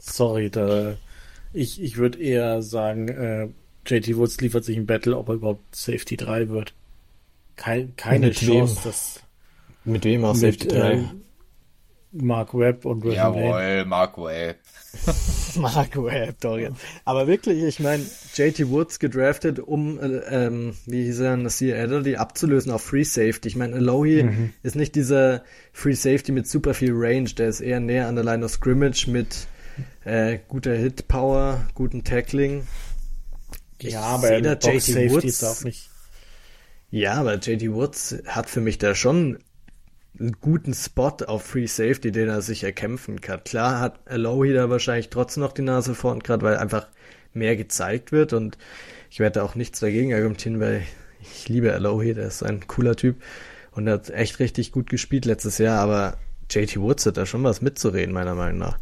[0.02, 0.96] sorry, da,
[1.54, 3.48] ich, ich würde eher sagen, äh,
[3.86, 6.74] JT Woods liefert sich ein Battle, ob er überhaupt Safety 3 wird.
[7.56, 8.84] Kein, keine mit Chance, wem?
[8.84, 9.24] dass.
[9.84, 10.94] Mit wem auch Safety 3?
[10.94, 11.04] Äh,
[12.14, 14.58] Mark Webb und Riven Jawohl, Mark Webb.
[15.56, 16.76] Mark Webb, Dorian.
[17.06, 18.04] Aber wirklich, ich meine,
[18.36, 23.48] JT Woods gedraftet, um, äh, ähm, wie hieß er, Nasir Adderley abzulösen auf Free Safety.
[23.48, 24.54] Ich meine, Alohi mhm.
[24.62, 28.26] ist nicht dieser Free Safety mit super viel Range, der ist eher näher an der
[28.26, 29.48] Line of Scrimmage mit
[30.04, 32.68] äh, guter Hit Power, guten Tackling.
[33.80, 35.90] Ich ja, aber JT Woods auch nicht.
[36.90, 39.40] Ja, aber JT Woods hat für mich da schon
[40.20, 43.44] einen guten Spot auf Free Safety, den er sich erkämpfen kann.
[43.44, 46.88] Klar hat Alohi da wahrscheinlich trotzdem noch die Nase vorn, gerade weil einfach
[47.34, 48.58] mehr gezeigt wird und
[49.10, 50.84] ich werde auch nichts dagegen argumentieren, weil
[51.22, 53.22] ich liebe Alohi, der ist ein cooler Typ
[53.72, 56.18] und hat echt richtig gut gespielt letztes Jahr, aber
[56.50, 58.80] JT Woods hat da schon was mitzureden, meiner Meinung nach.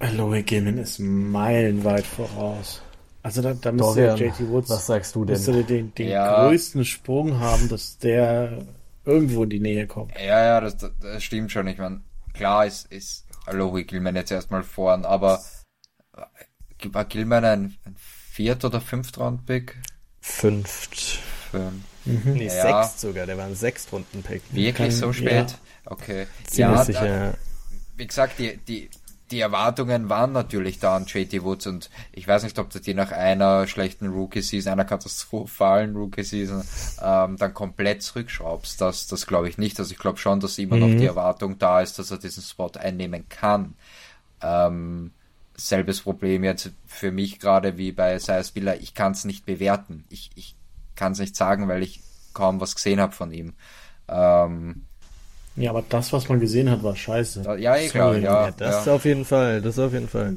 [0.00, 2.82] Alohi Gilman ist meilenweit voraus.
[3.22, 5.36] Also da, da müsste Dorian, JT Woods was sagst du denn?
[5.36, 6.46] müsste den, den ja.
[6.46, 8.66] größten Sprung haben, dass der
[9.04, 10.12] irgendwo in die Nähe kommt.
[10.14, 11.66] Ja, ja, das, das stimmt schon.
[11.66, 12.00] Ich meine,
[12.32, 15.40] klar ist, ist Alohi Gilman jetzt erstmal vorn, aber
[16.84, 19.76] war Gilman ein, ein Viert- oder Fünft-Round-Pick?
[20.20, 20.96] Fünft.
[21.50, 21.84] Fünf.
[22.06, 22.32] Mhm.
[22.32, 22.82] Nee, ja.
[22.82, 24.42] sechst sogar, der war ein Sechstrunden-Pick.
[24.52, 25.50] Wirklich so spät?
[25.50, 25.92] Ja.
[25.92, 26.26] Okay.
[26.44, 27.32] Ziemlich ja, sicher.
[27.32, 27.34] Da,
[27.96, 28.88] wie gesagt, die, die,
[29.30, 32.94] die Erwartungen waren natürlich da an JT Woods und ich weiß nicht, ob du die
[32.94, 36.64] nach einer schlechten Rookie-Season, einer katastrophalen Rookie-Season
[37.02, 38.80] ähm, dann komplett zurückschraubst.
[38.80, 39.78] Das, das glaube ich nicht.
[39.78, 40.82] Also ich glaube schon, dass immer mhm.
[40.82, 43.74] noch die Erwartung da ist, dass er diesen Spot einnehmen kann.
[44.42, 45.12] Ähm,
[45.56, 48.80] selbes Problem jetzt für mich gerade wie bei Isaiah Spiller.
[48.80, 50.04] Ich kann es nicht bewerten.
[50.08, 50.56] Ich, ich
[50.96, 52.00] kann es nicht sagen, weil ich
[52.32, 53.54] kaum was gesehen habe von ihm.
[54.08, 54.86] Ähm,
[55.60, 57.42] ja, aber das, was man gesehen hat, war scheiße.
[57.58, 58.50] Ja, eh klar, ja, ja.
[58.52, 58.94] Das ja.
[58.94, 60.36] auf jeden Fall, das auf jeden Fall.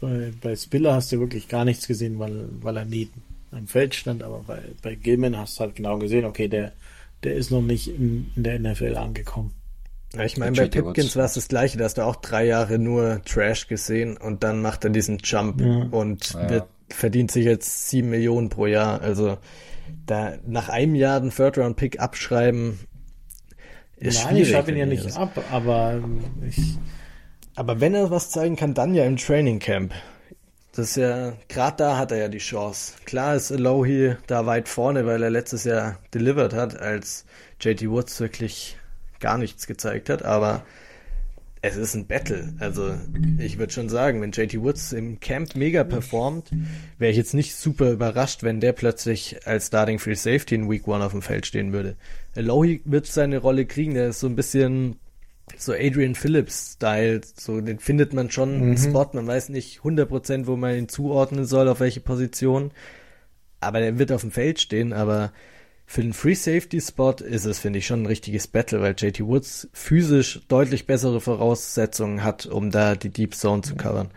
[0.00, 3.10] Bei, bei Spiller hast du wirklich gar nichts gesehen, weil, weil er nie
[3.52, 6.72] am Feld stand, aber bei, bei Gilman hast du halt genau gesehen, okay, der,
[7.22, 9.52] der ist noch nicht in, in der NFL angekommen.
[10.14, 12.78] Ja, ich meine, bei Pipkins war es das gleiche, da hast du auch drei Jahre
[12.78, 15.88] nur Trash gesehen und dann macht er diesen Jump ja.
[15.90, 16.50] und ja.
[16.50, 19.00] Wird, verdient sich jetzt sieben Millionen pro Jahr.
[19.00, 19.38] Also
[20.06, 22.80] da nach einem Jahr den Third-Round-Pick abschreiben,
[24.02, 26.00] ist Nein, ich schreibe ihn ja nicht ab, aber
[26.46, 26.78] ich.
[27.54, 29.92] Aber wenn er was zeigen kann, dann ja im Training Camp.
[30.74, 32.94] Das ist ja, gerade da hat er ja die Chance.
[33.04, 37.26] Klar ist Alohi da weit vorne, weil er letztes Jahr delivered hat, als
[37.60, 38.76] JT Woods wirklich
[39.20, 40.64] gar nichts gezeigt hat, aber
[41.64, 42.54] es ist ein Battle.
[42.58, 42.92] Also
[43.38, 46.50] ich würde schon sagen, wenn JT Woods im Camp mega performt,
[46.98, 50.86] wäre ich jetzt nicht super überrascht, wenn der plötzlich als Starting Free Safety in Week
[50.88, 51.96] One auf dem Feld stehen würde.
[52.34, 54.96] Lohi wird seine Rolle kriegen, der ist so ein bisschen
[55.56, 58.62] so Adrian Phillips-Style, so den findet man schon mhm.
[58.62, 62.72] einen Spot, man weiß nicht 100% wo man ihn zuordnen soll, auf welche Position,
[63.60, 65.32] aber der wird auf dem Feld stehen, aber
[65.92, 69.26] für den Free Safety Spot ist es, finde ich, schon ein richtiges Battle, weil JT
[69.26, 74.10] Woods physisch deutlich bessere Voraussetzungen hat, um da die Deep Zone zu covern.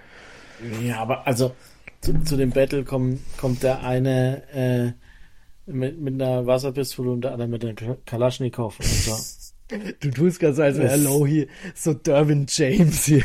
[0.82, 1.54] Ja, aber also
[2.00, 7.34] zu, zu dem Battle kommt, kommt der eine äh, mit, mit einer Wasserpistole und der
[7.34, 8.74] andere mit einer Kalaschnikow.
[8.80, 9.45] Also.
[9.68, 13.24] Du tust gerade so, als wäre Alohi so Derwin James hier.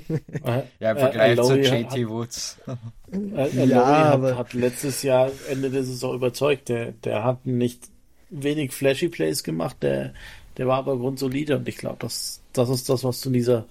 [0.80, 2.58] ja, im Vergleich äh, zu JT Woods.
[3.12, 6.70] Äh, ja, aber hat, hat letztes Jahr, Ende der Saison überzeugt.
[6.70, 7.88] Der, der hat nicht
[8.30, 10.14] wenig flashy Plays gemacht, der,
[10.56, 13.66] der war aber grundsolide und ich glaube, das, das ist das, was du in dieser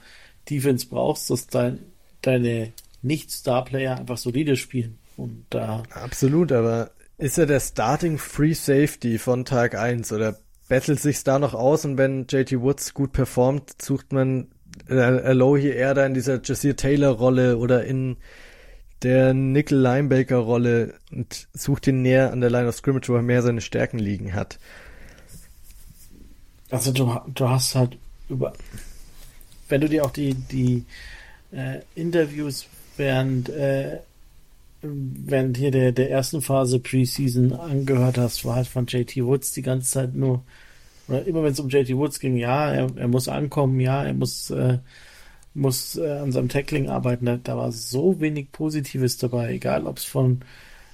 [0.49, 1.79] Defense brauchst, dass dein,
[2.21, 4.97] deine Nicht-Star-Player einfach solide spielen.
[5.15, 5.83] Und da.
[5.91, 10.37] Absolut, aber ist er der Starting Free Safety von Tag 1 oder
[10.67, 14.47] battelt sich's da noch aus und wenn JT Woods gut performt, sucht man
[14.89, 18.17] äh, Alohi eher da in dieser Jasir Taylor Rolle oder in
[19.03, 23.21] der Nickel Linebacker Rolle und sucht ihn näher an der Line of Scrimmage, wo er
[23.21, 24.59] mehr seine Stärken liegen hat.
[26.69, 27.97] Also du, du hast halt
[28.29, 28.53] über,
[29.69, 30.85] wenn du dir auch die, die
[31.51, 32.65] äh, Interviews
[32.97, 33.99] während, äh,
[34.83, 39.61] während hier der, der ersten Phase Preseason angehört hast, war halt von JT Woods die
[39.61, 40.43] ganze Zeit nur,
[41.07, 44.13] oder immer wenn es um JT Woods ging, ja, er, er muss ankommen, ja, er
[44.13, 44.79] muss, äh,
[45.53, 49.97] muss äh, an seinem Tackling arbeiten, da, da war so wenig Positives dabei, egal ob
[49.97, 50.41] es von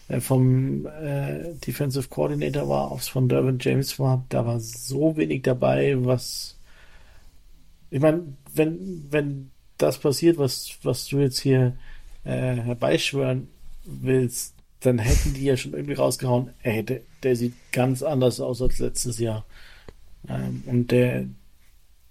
[0.07, 5.17] äh, vom äh, Defensive Coordinator war, ob es von Derwin James war, da war so
[5.17, 6.57] wenig dabei, was
[7.91, 8.23] ich meine,
[8.53, 11.75] wenn, wenn das passiert, was, was du jetzt hier
[12.23, 13.47] äh, herbeischwören
[13.85, 18.61] willst, dann hätten die ja schon irgendwie rausgehauen, ey, der, der sieht ganz anders aus
[18.61, 19.45] als letztes Jahr.
[20.27, 21.25] Ähm, und der.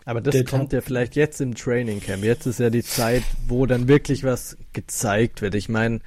[0.04, 2.24] Aber das kommt ja vielleicht jetzt im Training Camp.
[2.24, 5.54] Jetzt ist ja die Zeit, wo dann wirklich was gezeigt wird.
[5.54, 6.00] Ich meine,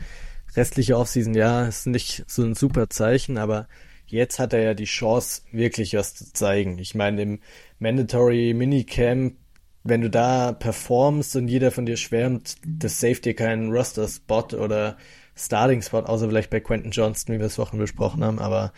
[0.56, 3.68] restliche Offseason, ja, ist nicht so ein super Zeichen, aber
[4.08, 6.80] jetzt hat er ja die Chance, wirklich was zu zeigen.
[6.80, 7.40] Ich meine, im
[7.80, 9.36] Mandatory Minicamp,
[9.84, 14.98] wenn du da performst und jeder von dir schwärmt, das saved dir keinen Roster-Spot oder
[15.36, 18.74] Starting-Spot, außer vielleicht bei Quentin Johnston, wie wir es Wochen besprochen haben, aber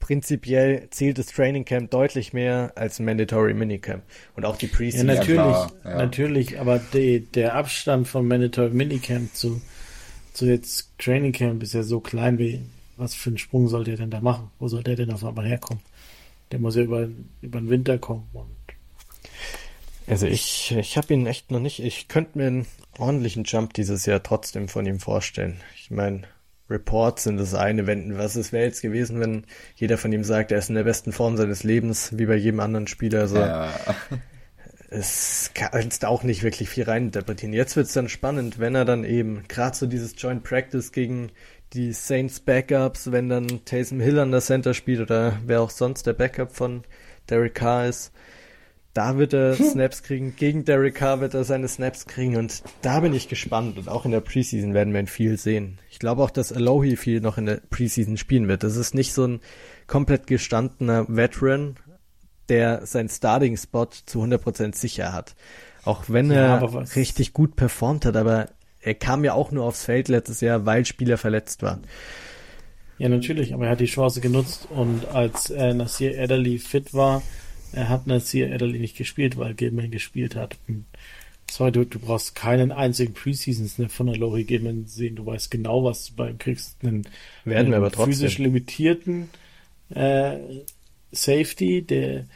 [0.00, 4.02] prinzipiell zählt das Training Camp deutlich mehr als ein Mandatory Minicamp
[4.34, 5.08] und auch die Preseason.
[5.08, 9.60] Ja, natürlich, ja, natürlich, aber die, der Abstand von Mandatory Minicamp zu
[10.34, 12.62] so jetzt Training Camp ist ja so klein wie,
[12.96, 14.50] was für einen Sprung soll der denn da machen?
[14.58, 15.82] Wo soll der denn auf einmal herkommen?
[16.50, 17.08] Der muss ja über,
[17.40, 18.28] über den Winter kommen.
[18.32, 18.48] Und
[20.12, 22.66] also ich, ich habe ihn echt noch nicht, ich könnte mir einen
[22.98, 25.60] ordentlichen Jump dieses Jahr trotzdem von ihm vorstellen.
[25.76, 26.22] Ich meine,
[26.68, 29.44] Reports sind das eine, wenn, was es wäre jetzt gewesen, wenn
[29.74, 32.60] jeder von ihm sagt, er ist in der besten Form seines Lebens, wie bei jedem
[32.60, 33.20] anderen Spieler.
[33.20, 33.72] Also ja
[34.92, 37.54] es kannst auch nicht wirklich viel reininterpretieren.
[37.54, 41.32] Jetzt wird es dann spannend, wenn er dann eben gerade so dieses Joint Practice gegen
[41.72, 46.06] die Saints Backups, wenn dann Taysom Hill an der Center spielt oder wer auch sonst
[46.06, 46.84] der Backup von
[47.30, 48.12] Derek Carr ist,
[48.94, 49.64] da wird er hm.
[49.64, 50.36] Snaps kriegen.
[50.36, 54.04] Gegen Derek Carr wird er seine Snaps kriegen und da bin ich gespannt und auch
[54.04, 55.78] in der Preseason werden wir ihn viel sehen.
[55.90, 58.62] Ich glaube auch, dass Alohi viel noch in der Preseason spielen wird.
[58.62, 59.40] Das ist nicht so ein
[59.86, 61.76] komplett gestandener Veteran,
[62.48, 65.34] der seinen Starting-Spot zu 100% sicher hat.
[65.84, 68.48] Auch wenn ja, er richtig gut performt hat, aber
[68.80, 71.82] er kam ja auch nur aufs Feld letztes Jahr, weil Spieler verletzt waren.
[72.98, 77.22] Ja, natürlich, aber er hat die Chance genutzt und als äh, Nasir Ederly fit war,
[77.72, 80.58] er hat Nasir Ederly nicht gespielt, weil Gilman gespielt hat.
[81.50, 85.16] Sorry, du, du brauchst keinen einzigen Preseason-Snap von der Lori Gilman sehen.
[85.16, 86.76] Du weißt genau, was du beim kriegst.
[86.82, 87.06] Einen,
[87.44, 88.12] Werden wir aber trotzdem.
[88.12, 89.28] physisch limitierten
[89.90, 90.38] äh,
[91.10, 92.26] Safety, der,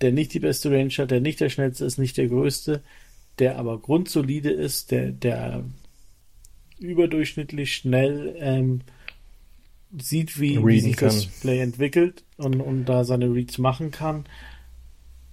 [0.00, 2.82] der nicht die beste Range hat, der nicht der schnellste ist, nicht der größte,
[3.38, 5.64] der aber grundsolide ist, der, der
[6.78, 8.80] überdurchschnittlich schnell ähm,
[9.98, 11.08] sieht, wie, wie sich kann.
[11.08, 14.26] das Play entwickelt und, und da seine Reads machen kann.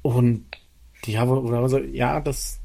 [0.05, 0.45] Und
[1.05, 2.59] die haben, also, ja, das,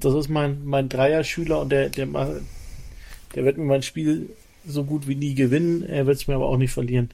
[0.00, 4.30] das ist mein, mein Dreier-Schüler und der, der, der wird mir mein Spiel
[4.66, 5.84] so gut wie nie gewinnen.
[5.84, 7.10] Er wird es mir aber auch nicht verlieren.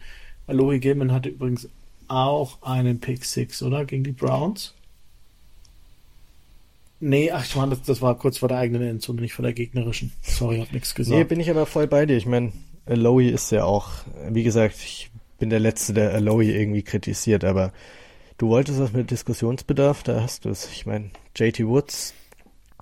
[0.47, 1.69] Alohi Gilman hatte übrigens
[2.09, 3.85] auch einen Pick Six, oder?
[3.85, 4.73] Gegen die Browns?
[6.99, 9.53] Nee, ach, ich meine, das, das war kurz vor der eigenen Endzone, nicht vor der
[9.53, 10.11] gegnerischen.
[10.23, 11.19] Sorry, hab nichts gesagt.
[11.19, 12.17] Nee, bin ich aber voll bei dir.
[12.17, 12.55] Ich meine,
[12.87, 13.91] Aloy ist ja auch,
[14.31, 17.75] wie gesagt, ich bin der Letzte, der Aloy irgendwie kritisiert, aber
[18.39, 20.69] du wolltest was mit Diskussionsbedarf, da hast du es.
[20.71, 22.15] Ich meine, JT Woods,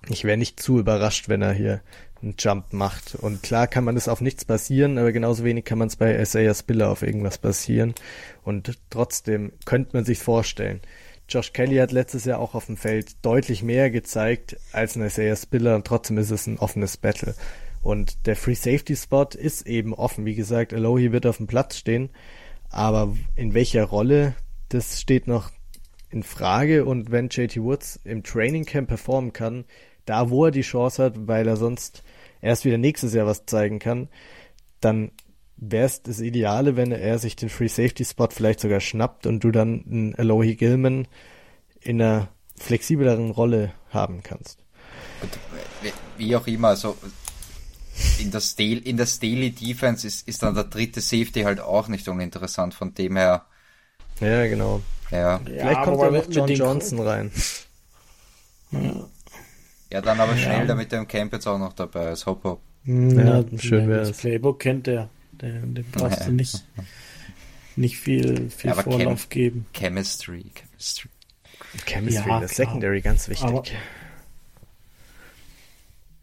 [0.09, 1.81] ich wäre nicht zu überrascht, wenn er hier
[2.21, 3.15] einen Jump macht.
[3.15, 6.19] Und klar kann man das auf nichts basieren, aber genauso wenig kann man es bei
[6.19, 7.93] Isaiah Spiller auf irgendwas basieren.
[8.43, 10.81] Und trotzdem könnte man sich vorstellen.
[11.27, 15.35] Josh Kelly hat letztes Jahr auch auf dem Feld deutlich mehr gezeigt als ein Isaiah
[15.35, 17.33] Spiller und trotzdem ist es ein offenes Battle.
[17.81, 20.25] Und der Free Safety Spot ist eben offen.
[20.25, 22.09] Wie gesagt, Alohi wird auf dem Platz stehen,
[22.69, 24.35] aber in welcher Rolle,
[24.69, 25.51] das steht noch
[26.09, 26.85] in Frage.
[26.85, 29.65] Und wenn JT Woods im Training Camp performen kann,
[30.05, 32.03] da wo er die Chance hat, weil er sonst
[32.41, 34.09] erst wieder nächstes Jahr was zeigen kann,
[34.79, 35.11] dann
[35.57, 39.43] wäre es das Ideale, wenn er sich den Free Safety Spot vielleicht sogar schnappt und
[39.43, 41.07] du dann einen Alohi Gilman
[41.79, 44.59] in einer flexibleren Rolle haben kannst.
[46.17, 46.95] Wie auch immer, also
[48.19, 51.87] in der, Stal in der Staley Defense ist, ist dann der dritte Safety halt auch
[51.87, 53.45] nicht uninteressant, von dem her.
[54.19, 54.81] Ja, genau.
[55.11, 55.39] Ja.
[55.43, 57.31] Vielleicht kommt da noch John Johnson rein.
[58.71, 59.07] Ja.
[59.91, 60.65] Ja, dann aber schnell, ja.
[60.65, 62.25] damit er im Camp jetzt auch noch dabei ist.
[62.25, 62.61] Hopp, hopp.
[62.85, 64.09] Ja, ja schön wäre es.
[64.09, 65.09] Das Playbook kennt er.
[65.31, 66.25] Den, den brauchst ja.
[66.25, 66.65] du nicht,
[67.75, 69.65] nicht viel, viel aber Vorlauf Chem geben.
[69.73, 71.09] Chemistry, Chemistry.
[71.85, 72.67] Chemistry, ja, das klar.
[72.67, 73.45] Secondary, ganz wichtig.
[73.45, 73.63] Aber,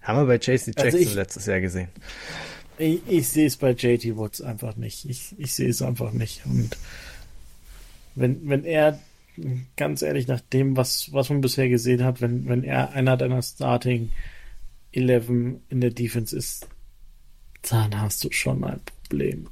[0.02, 1.88] Haben wir bei JC Jackson also ich, letztes Jahr gesehen.
[2.78, 5.04] Ich, ich sehe es bei JT Woods einfach nicht.
[5.08, 6.44] Ich, ich sehe es einfach nicht.
[6.46, 6.76] Und
[8.14, 8.98] wenn, wenn er
[9.76, 13.42] ganz ehrlich, nach dem, was, was man bisher gesehen hat, wenn, wenn er einer deiner
[13.42, 14.10] Starting
[14.92, 15.28] 11
[15.68, 16.66] in der Defense ist,
[17.62, 19.48] dann hast du schon ein Problem.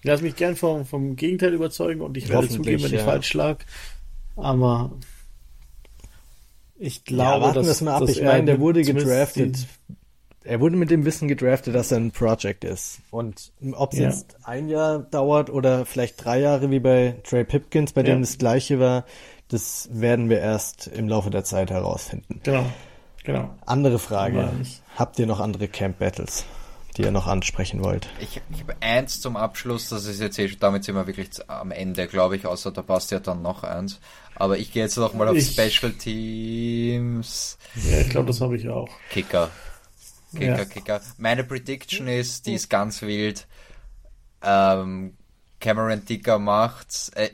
[0.00, 3.04] Ich lasse mich gern vom, vom Gegenteil überzeugen und ich werde zugeben, wenn ich ja.
[3.04, 3.58] falsch lag.
[4.36, 4.92] Aber
[6.78, 8.08] ich glaube, ja, warten dass, mal ab.
[8.08, 9.66] ich meine, der wurde gedraftet.
[10.44, 13.00] Er wurde mit dem Wissen gedraftet, dass er ein Project ist.
[13.10, 14.08] Und ob es ja.
[14.10, 18.36] jetzt ein Jahr dauert oder vielleicht drei Jahre wie bei Trey Pipkins, bei dem das
[18.36, 19.04] gleiche war,
[19.48, 22.40] das werden wir erst im Laufe der Zeit herausfinden.
[22.42, 22.66] Genau.
[23.24, 23.54] Genau.
[23.64, 24.50] Andere Frage.
[24.96, 26.44] Habt ihr noch andere Camp Battles,
[26.96, 28.10] die ihr noch ansprechen wollt?
[28.20, 31.30] Ich, ich habe eins zum Abschluss, das ist jetzt eh schon, damit sind wir wirklich
[31.48, 33.98] am Ende, glaube ich, außer da passt ja dann noch eins.
[34.34, 37.56] Aber ich gehe jetzt noch mal auf ich, Special Teams.
[37.90, 38.90] Ja, ich glaube, das habe ich auch.
[39.08, 39.50] Kicker.
[40.34, 40.64] Kicker, ja.
[40.64, 41.00] Kicker.
[41.18, 43.46] Meine Prediction ist, die ist ganz wild.
[44.42, 45.16] Ähm,
[45.60, 47.10] Cameron Dicker macht's.
[47.10, 47.30] Äh,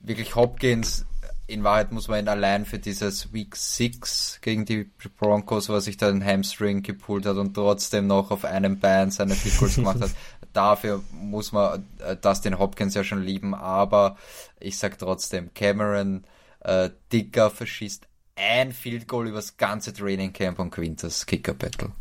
[0.00, 1.06] wirklich Hopkins
[1.52, 5.96] in Wahrheit muss man ihn allein für dieses Week 6 gegen die Broncos, er sich
[5.96, 10.10] da den Hamstring gepult hat und trotzdem noch auf einem Bein seine Field gemacht hat.
[10.52, 14.16] Dafür muss man äh, Dustin Hopkins ja schon lieben, aber
[14.60, 16.24] ich sag trotzdem, Cameron
[16.60, 18.06] äh, Dicker verschießt
[18.36, 21.92] ein Field Goal übers ganze Training Camp und gewinnt das Kicker Battle.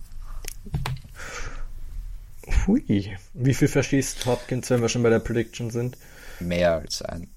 [2.67, 3.17] Hui.
[3.33, 5.97] Wie viel verschießt Hopkins, wenn wir schon bei der Prediction sind?
[6.39, 7.27] Mehr als ein.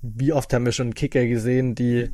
[0.02, 2.12] Wie oft haben wir schon Kicker gesehen, die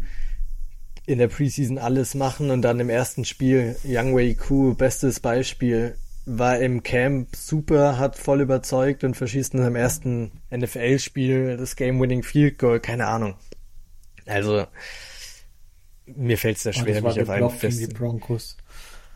[1.06, 5.96] in der Preseason alles machen und dann im ersten Spiel, Young Wei Ku, bestes Beispiel,
[6.38, 12.24] war im Camp super, hat voll überzeugt und verschießt in seinem ersten NFL-Spiel das Game-Winning
[12.24, 13.36] Field Goal, keine Ahnung.
[14.26, 14.66] Also,
[16.06, 17.96] mir fällt es sehr schwer, mich auf einen fest.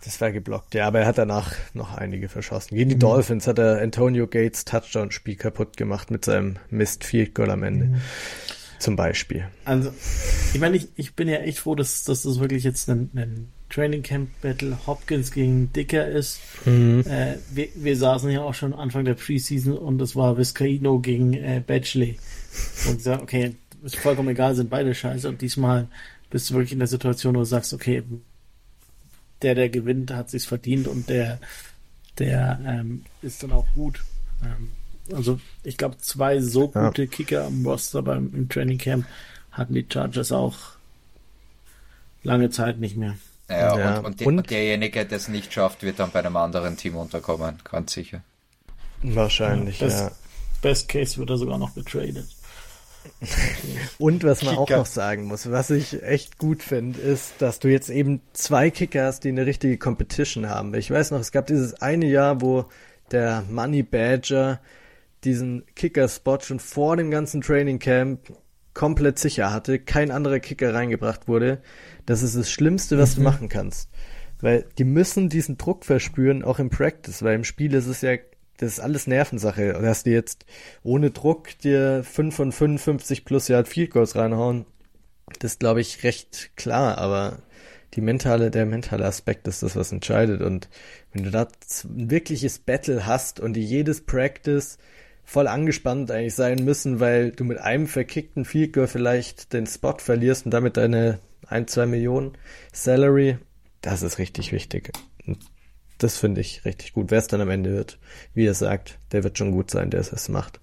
[0.03, 2.75] Das war geblockt, ja, aber er hat danach noch einige verschossen.
[2.75, 2.99] Gegen die mhm.
[2.99, 7.85] Dolphins hat er Antonio Gates Touchdown-Spiel kaputt gemacht mit seinem Mist Field Goal am Ende.
[7.85, 8.01] Mhm.
[8.77, 9.47] Zum Beispiel.
[9.63, 9.91] Also,
[10.53, 13.51] ich meine, ich, ich bin ja echt froh, dass, dass das wirklich jetzt ein, ein
[13.69, 16.39] Training Camp Battle Hopkins gegen Dicker ist.
[16.65, 17.03] Mhm.
[17.07, 21.33] Äh, wir, wir saßen ja auch schon Anfang der Preseason und es war Vizcaino gegen
[21.33, 22.17] äh, Batchley.
[22.87, 25.27] Und gesagt, okay, ist vollkommen egal, sind beide scheiße.
[25.27, 25.87] Und diesmal
[26.29, 28.03] bist du wirklich in der Situation, wo du sagst, okay,
[29.41, 31.39] der, der gewinnt, hat sich's verdient und der,
[32.17, 34.03] der ähm, ist dann auch gut.
[34.43, 34.71] Ähm,
[35.13, 37.07] also ich glaube, zwei so gute ja.
[37.07, 39.05] Kicker am Roster beim im Training Camp
[39.51, 40.57] hatten die Chargers auch
[42.23, 43.15] lange Zeit nicht mehr.
[43.49, 43.97] Ja, ja.
[43.99, 46.95] Und, und, der, und, derjenige, der es nicht schafft, wird dann bei einem anderen Team
[46.95, 48.21] unterkommen, ganz sicher.
[49.03, 49.87] Wahrscheinlich, ja.
[49.87, 50.11] Best, ja.
[50.61, 52.25] Best Case wird er sogar noch getradet.
[53.99, 54.63] Und was man Kicker.
[54.63, 58.71] auch noch sagen muss, was ich echt gut finde, ist, dass du jetzt eben zwei
[58.71, 60.73] Kicker hast, die eine richtige Competition haben.
[60.73, 62.65] Ich weiß noch, es gab dieses eine Jahr, wo
[63.11, 64.59] der Money Badger
[65.23, 68.31] diesen Kicker-Spot schon vor dem ganzen Training Camp
[68.75, 71.61] komplett sicher hatte, kein anderer Kicker reingebracht wurde.
[72.05, 73.15] Das ist das Schlimmste, was mhm.
[73.15, 73.89] du machen kannst.
[74.41, 78.17] Weil die müssen diesen Druck verspüren, auch im Practice, weil im Spiel ist es ja
[78.57, 79.73] das ist alles Nervensache.
[79.73, 80.45] Dass die jetzt
[80.83, 84.65] ohne Druck dir 5 von 55 plus Yard Field Goals reinhauen,
[85.39, 87.39] das ist, glaube ich, recht klar, aber
[87.95, 90.41] die mentale, der mentale Aspekt ist das, was entscheidet.
[90.41, 90.69] Und
[91.11, 91.47] wenn du da
[91.85, 94.77] ein wirkliches Battle hast und die jedes Practice
[95.25, 99.97] voll angespannt eigentlich sein müssen, weil du mit einem verkickten Field Goal vielleicht den Spot
[99.97, 102.37] verlierst und damit deine 1, 2 Millionen
[102.71, 103.37] Salary,
[103.81, 104.91] das ist richtig wichtig.
[105.97, 107.09] Das finde ich richtig gut.
[107.09, 107.99] Wer es dann am Ende wird,
[108.33, 110.59] wie er sagt, der wird schon gut sein, der es macht.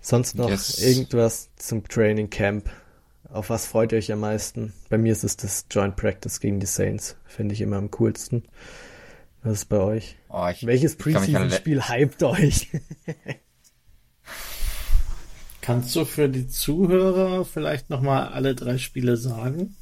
[0.00, 0.80] Sonst noch yes.
[0.82, 2.68] irgendwas zum Training Camp?
[3.30, 4.72] Auf was freut ihr euch am meisten?
[4.90, 7.16] Bei mir ist es das Joint Practice gegen die Saints.
[7.24, 8.44] Finde ich immer am coolsten.
[9.44, 10.16] Was ist bei euch?
[10.30, 12.70] Oh, ich, Welches Preseason-Spiel hypt euch?
[15.60, 19.76] Kannst du für die Zuhörer vielleicht nochmal alle drei Spiele sagen?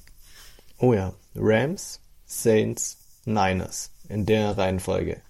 [0.78, 3.90] oh ja, Rams, Saints, Niners.
[4.08, 5.22] In der Reihenfolge.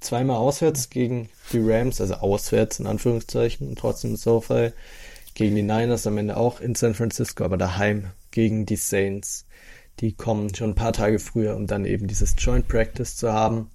[0.00, 4.72] Zweimal auswärts gegen die Rams, also auswärts in Anführungszeichen, und trotzdem SoFi.
[5.34, 9.46] Gegen die Niners am Ende auch in San Francisco, aber daheim gegen die Saints.
[10.00, 13.70] Die kommen schon ein paar Tage früher, um dann eben dieses Joint Practice zu haben.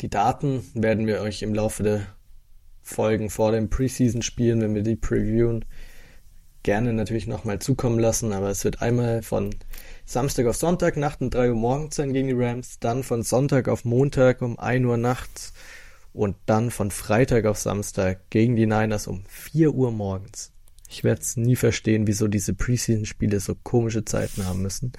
[0.00, 2.06] Die Daten werden wir euch im Laufe der
[2.82, 5.64] Folgen vor dem Preseason-Spielen, wenn wir die previewen,
[6.62, 9.54] gerne natürlich nochmal zukommen lassen, aber es wird einmal von
[10.04, 13.68] Samstag auf Sonntag Nacht um 3 Uhr morgens sein gegen die Rams, dann von Sonntag
[13.68, 15.52] auf Montag um 1 Uhr nachts
[16.12, 20.52] und dann von Freitag auf Samstag gegen die Niners um 4 Uhr morgens.
[20.92, 24.92] Ich werde es nie verstehen, wieso diese Preseason-Spiele so komische Zeiten haben müssen.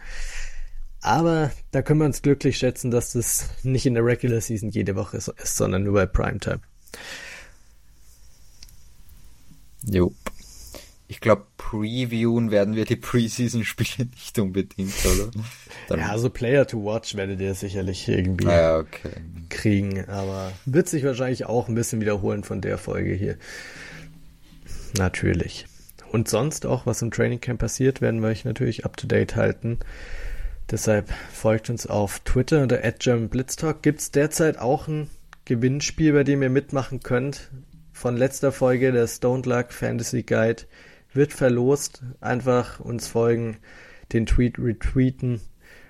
[1.01, 4.95] Aber da können wir uns glücklich schätzen, dass das nicht in der Regular Season jede
[4.95, 6.61] Woche ist, sondern nur bei Primetime.
[9.85, 10.15] Jo.
[11.07, 15.29] Ich glaube, previewen werden wir die Preseason-Spiele nicht unbedingt, oder?
[15.89, 19.11] Dann, Ja, also Player to Watch werdet ihr sicherlich irgendwie ja, okay.
[19.49, 23.37] kriegen, aber wird sich wahrscheinlich auch ein bisschen wiederholen von der Folge hier.
[24.97, 25.67] Natürlich.
[26.13, 29.35] Und sonst auch, was im Training Camp passiert, werden wir euch natürlich up to date
[29.35, 29.79] halten.
[30.69, 33.81] Deshalb folgt uns auf Twitter unter @germanblitztalk.
[33.81, 35.09] Gibt's derzeit auch ein
[35.45, 37.49] Gewinnspiel, bei dem ihr mitmachen könnt.
[37.93, 40.63] Von letzter Folge der Stone Luck Fantasy Guide
[41.13, 42.03] wird verlost.
[42.21, 43.57] Einfach uns folgen,
[44.11, 45.41] den Tweet retweeten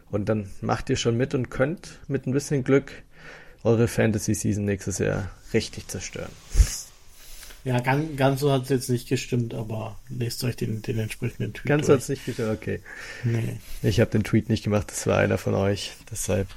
[0.10, 2.94] und dann macht ihr schon mit und könnt mit ein bisschen Glück
[3.66, 6.32] eure Fantasy Season nächstes Jahr richtig zerstören.
[7.64, 11.53] Ja, ganz, ganz so hat es jetzt nicht gestimmt, aber lest euch den, den entsprechenden
[11.53, 11.98] Tweet Ganz durch.
[11.98, 12.81] hat's nicht getan, okay.
[13.23, 13.57] Nee.
[13.81, 15.94] Ich habe den Tweet nicht gemacht, das war einer von euch.
[16.11, 16.48] Deshalb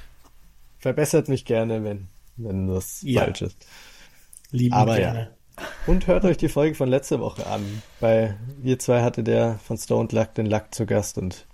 [0.79, 3.23] verbessert mich gerne, wenn, wenn das Ja.
[3.23, 3.57] falsch ist.
[4.51, 5.31] Lieben Aber gerne.
[5.87, 7.63] Und hört euch die Folge von letzter Woche an.
[7.99, 11.47] Bei wir zwei hatte der von Stoned Luck den Luck zu Gast und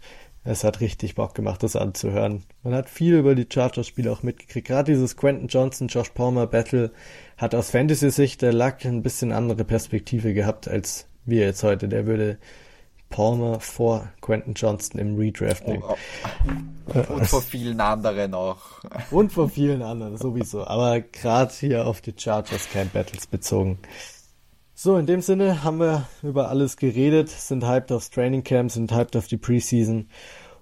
[0.46, 2.44] es hat richtig Bock gemacht, das anzuhören.
[2.64, 4.68] Man hat viel über die Chargers-Spiele auch mitgekriegt.
[4.68, 6.92] Gerade dieses Quentin Johnson, Josh Palmer Battle
[7.38, 11.88] hat aus Fantasy-Sicht der Luck ein bisschen andere Perspektive gehabt als wir jetzt heute.
[11.88, 12.38] Der würde
[13.10, 15.84] Palmer vor Quentin Johnston im Redraft nehmen.
[15.88, 15.96] Oh,
[16.94, 17.14] oh.
[17.14, 18.82] Und vor vielen anderen auch.
[19.12, 20.66] Und von vielen anderen sowieso.
[20.66, 23.78] Aber gerade hier auf die Chargers Camp Battles bezogen.
[24.76, 28.92] So, in dem Sinne haben wir über alles geredet, sind hyped aufs Training Camp, sind
[28.92, 30.10] hyped auf die Preseason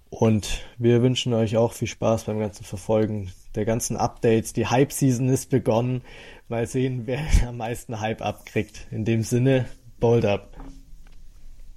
[0.10, 4.52] und wir wünschen euch auch viel Spaß beim ganzen Verfolgen der ganzen Updates.
[4.52, 6.02] Die Hype Season ist begonnen.
[6.50, 8.88] Mal sehen, wer am meisten Hype abkriegt.
[8.92, 9.68] In dem Sinne,
[10.00, 10.58] bold up.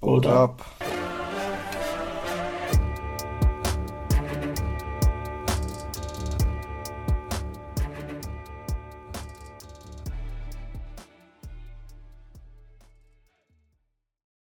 [0.00, 0.30] Oder?
[0.30, 0.64] Up.